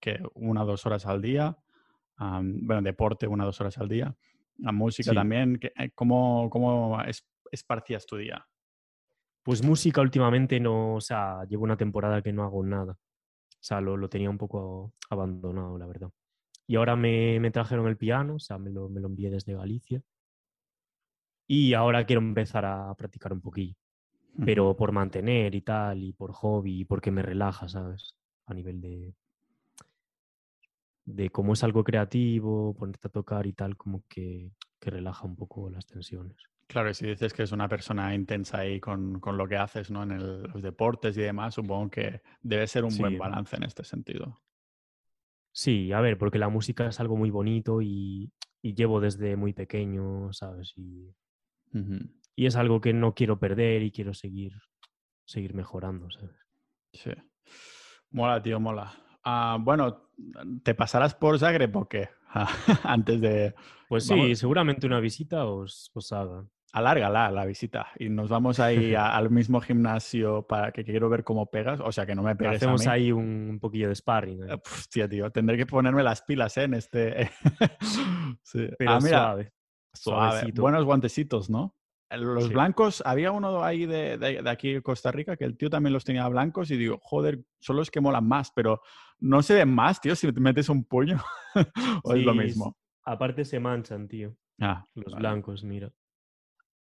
[0.00, 1.58] que una o dos horas al día.
[2.18, 4.16] bueno, deporte, una o dos horas al día.
[4.58, 5.60] La música también.
[5.62, 6.98] Eh, ¿Cómo, cómo
[7.50, 8.46] esparcías tu día?
[9.42, 12.92] Pues música últimamente no, o sea, llevo una temporada que no hago nada.
[12.92, 16.10] O sea, lo, lo tenía un poco abandonado, la verdad.
[16.66, 19.54] Y ahora me, me trajeron el piano, o sea, me lo, me lo envié desde
[19.54, 20.02] Galicia.
[21.46, 23.74] Y ahora quiero empezar a practicar un poquillo.
[24.44, 28.16] Pero por mantener y tal, y por hobby, y porque me relaja, ¿sabes?
[28.46, 29.14] A nivel de,
[31.04, 35.36] de cómo es algo creativo, ponerte a tocar y tal, como que, que relaja un
[35.36, 36.51] poco las tensiones.
[36.72, 39.90] Claro, y si dices que es una persona intensa ahí con, con lo que haces,
[39.90, 40.02] ¿no?
[40.04, 43.84] En el- los deportes y demás, supongo que debe ser un buen balance en este
[43.84, 44.40] sentido.
[45.52, 49.52] Sí, a ver, porque la música es algo muy bonito y, y llevo desde muy
[49.52, 50.72] pequeño, ¿sabes?
[50.78, 51.14] Y,
[52.36, 54.54] es algo que no quiero perder y quiero seguir,
[55.26, 56.34] seguir mejorando, ¿sabes?
[56.94, 57.10] Sí.
[58.10, 58.94] Mola, tío, mola.
[59.22, 60.08] Ah, bueno,
[60.64, 62.08] ¿te pasarás por Zagreb o qué?
[62.84, 63.54] Antes de...
[63.88, 64.38] Pues sí, Vamos.
[64.38, 66.46] seguramente una visita os, os haga.
[66.74, 71.22] Alárgala la visita y nos vamos ahí a- al mismo gimnasio para que quiero ver
[71.22, 71.80] cómo pegas.
[71.80, 72.94] O sea, que no me pegues Hacemos a mí.
[72.96, 74.42] ahí un, un poquillo de sparring.
[74.44, 74.50] ahí.
[74.52, 76.62] Eh, Hostia, tío, tendré que ponerme las pilas ¿eh?
[76.64, 77.30] en este...
[78.42, 78.68] sí.
[78.78, 79.52] Pero ah, mira, suave.
[79.92, 80.62] suavecito.
[80.62, 81.74] Buenos guantecitos, ¿no?
[82.10, 82.52] Los Sí.
[82.52, 85.94] blancos, había uno ahí de, de- de aquí de Costa Rica que el tío también
[85.94, 88.82] los tenía blancos y digo, joder, son los que molan más, pero
[89.18, 91.18] no se ven más, tío, si te metes un puño.
[92.04, 92.76] o es lo mismo.
[93.04, 94.36] Aparte se manchan, tío.
[94.60, 95.18] Ah, Los vale.
[95.20, 95.90] blancos, mira.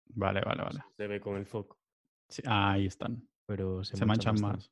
[0.08, 0.80] Vale, vale, vale.
[0.96, 1.80] Se ve con el foco.
[2.30, 3.28] Sí, ah, ahí están.
[3.46, 4.72] Pero se, Se, manchan más.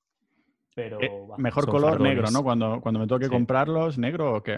[0.74, 2.30] Pero Eh, va, mejor son color negro.
[2.32, 2.44] ¿no?
[2.44, 3.32] Cuando, cuando me toque Sí.
[3.32, 4.58] comprarlos, ¿negro o qué?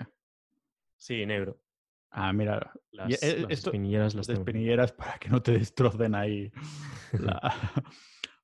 [0.97, 1.59] Sí, negro.
[2.11, 2.71] Ah, mira.
[2.91, 6.51] y Las, e- las esto, espinilleras las las espinilleras para que no te destrocen ahí.
[7.13, 7.41] la-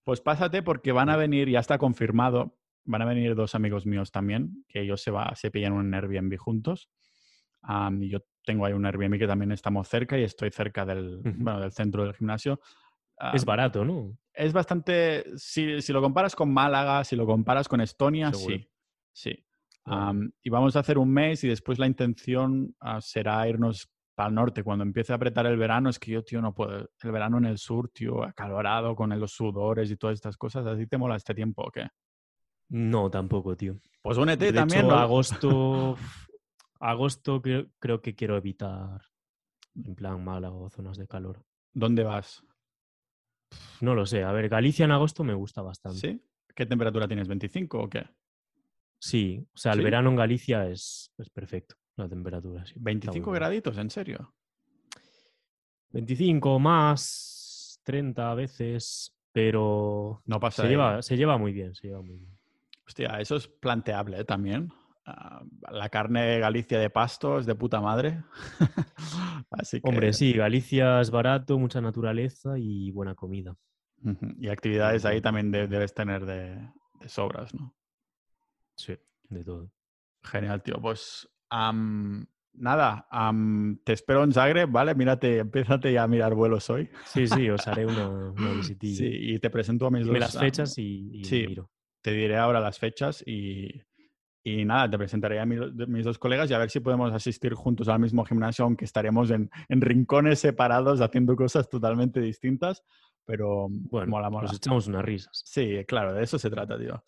[0.03, 4.11] Pues pásate porque van a venir, ya está confirmado, van a venir dos amigos míos
[4.11, 6.89] también, que ellos se, va, se pillan un Airbnb juntos.
[7.61, 8.19] Am, y yo
[8.49, 12.03] tengo ahí un Airbnb que también estamos cerca y estoy cerca del, bueno, del centro
[12.03, 12.59] del gimnasio.
[13.33, 14.17] Es Am, barato, ¿no?
[14.33, 15.23] es bastante.
[15.37, 18.55] Si, si lo comparas con Málaga, si lo comparas con Estonia, Seguro.
[18.55, 18.67] sí.
[19.11, 19.45] Sí.
[20.43, 24.35] Y vamos a hacer un mes y después la intención ah, será irnos para el
[24.35, 24.63] norte.
[24.63, 26.89] Cuando empiece a apretar el verano, es que yo, tío, no puedo.
[27.03, 30.65] El verano en el sur, tío, acalorado, con los sudores y todas estas cosas.
[30.65, 31.87] ¿Así te mola este tiempo o qué?
[32.69, 33.75] No, tampoco, tío.
[34.01, 34.85] Pues únete De también.
[34.85, 34.99] hecho, ¿no?
[34.99, 35.97] agosto,
[36.79, 39.01] agosto creo, creo que quiero evitar,
[39.75, 41.43] en plan Málaga o zonas de calor.
[41.73, 42.43] ¿Dónde vas?
[43.81, 44.23] No lo sé.
[44.23, 45.99] A ver, Galicia en agosto me gusta bastante.
[45.99, 46.21] ¿Sí?
[46.55, 47.27] ¿Qué temperatura tienes?
[47.29, 48.05] ¿25 o qué?
[48.99, 49.83] Sí, o sea, el ¿Sí?
[49.85, 52.65] verano en Galicia es, es perfecto, la temperatura.
[52.65, 53.33] sí, está muy ¿25 bien.
[53.35, 53.77] graditos?
[53.77, 54.33] ¿En serio?
[55.91, 61.87] 25 más, 30 a veces, pero No pasa se lleva, se lleva muy bien, se
[61.87, 62.37] lleva muy bien.
[62.85, 64.25] Hostia, eso es planteable ¿eh?
[64.25, 64.71] también.
[65.11, 65.41] Ah,
[65.71, 68.23] la carne de Galicia de pasto es de puta madre.
[69.49, 73.55] Así que, Hombre, sí, Galicia es barato, mucha naturaleza y buena comida.
[74.37, 76.55] Y actividades ahí también de- debes tener de,
[76.99, 77.75] de sobras, ¿no?
[78.75, 78.95] Sí,
[79.29, 79.71] de todo.
[80.23, 80.79] Genial, tío.
[80.79, 81.27] Pues
[82.53, 83.07] nada,
[83.83, 84.93] te espero en Zagreb, ¿vale?
[84.95, 86.89] Mírate, empiézate ya a mirar vuelos hoy.
[87.05, 88.07] Sí, sí, os haré una,
[88.37, 88.97] una visitilla.
[88.97, 90.33] Sí, y te presento a mis Dime dos.
[90.35, 91.45] las fechas y, y sí.
[91.47, 91.69] miro.
[92.01, 93.81] te diré ahora las fechas y,
[94.43, 97.53] y nada, te presentaré a mi- mis dos colegas y a ver si podemos asistir
[97.53, 102.83] juntos al mismo gimnasio, aunque estaremos en, en rincones separados haciendo cosas totalmente distintas,
[103.25, 104.47] pero Bueno, mola, mola.
[104.47, 105.41] nos echamos unas risas.
[105.45, 107.03] Sí, claro, de eso se trata, tío.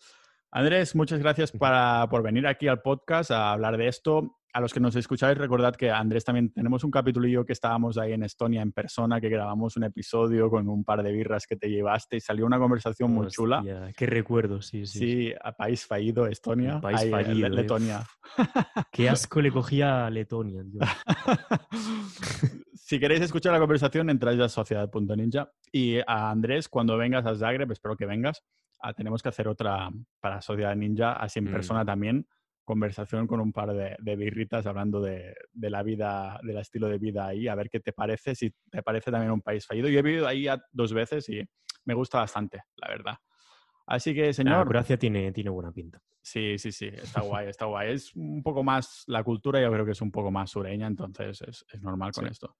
[0.50, 4.38] Andrés, muchas gracias para- por venir aquí al podcast a hablar de esto.
[4.54, 8.12] A los que nos escucháis, recordad que Andrés también tenemos un capitulillo que estábamos ahí
[8.12, 11.70] en Estonia en persona, que grabamos un episodio con un par de birras que te
[11.70, 13.62] llevaste y salió una conversación muy chula.
[13.96, 14.98] Qué recuerdo, sí, sí.
[14.98, 16.80] Sí, a país fallido, Estonia.
[16.82, 17.50] País Ahí, eh, fallido, eh.
[17.50, 18.04] Letonia.
[18.92, 20.62] Qué asco le cogía a Letonia.
[22.74, 25.50] si queréis escuchar la conversación, entráis a sociedad.ninja.
[25.72, 28.42] Y a Andrés, cuando vengas a Zagreb, espero que vengas,
[28.80, 29.88] ah, tenemos que hacer otra
[30.20, 31.52] para Sociedad Ninja, así en Mm.
[31.52, 32.26] persona también,
[32.72, 36.96] conversación con un par de, de birritas hablando de, de la vida, del estilo de
[36.98, 39.88] vida ahí, a ver qué te parece, si te parece también un país fallido.
[39.88, 41.42] Yo he vivido ahí ya dos veces y
[41.84, 43.14] me gusta bastante, la verdad.
[43.86, 46.00] Así que, Nah, señor, Croacia tiene, tiene buena pinta.
[46.22, 47.92] Sí, sí, sí, está guay, está guay.
[47.92, 51.42] Es un poco más, la cultura yo creo que es un poco más sureña, entonces
[51.42, 52.30] es, es normal con Sí.
[52.30, 52.56] esto.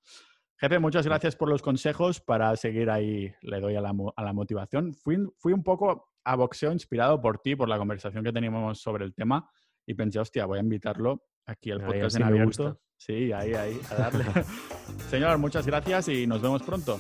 [0.57, 4.33] Jefe, muchas gracias por los consejos para seguir ahí, le doy a la, a la
[4.33, 4.95] motivación.
[4.95, 9.05] Fui, fui un poco a boxeo inspirado por ti, por la conversación que teníamos sobre
[9.05, 9.49] el tema
[9.87, 12.47] y pensé, hostia, voy a invitarlo aquí al podcast en abierto.
[12.47, 12.79] gusta.
[12.97, 14.25] Sí, ahí, ahí, a darle.
[15.11, 16.99] Señor, muchas gracias y nos vemos pronto.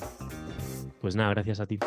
[1.00, 1.78] Pues nada, gracias a ti.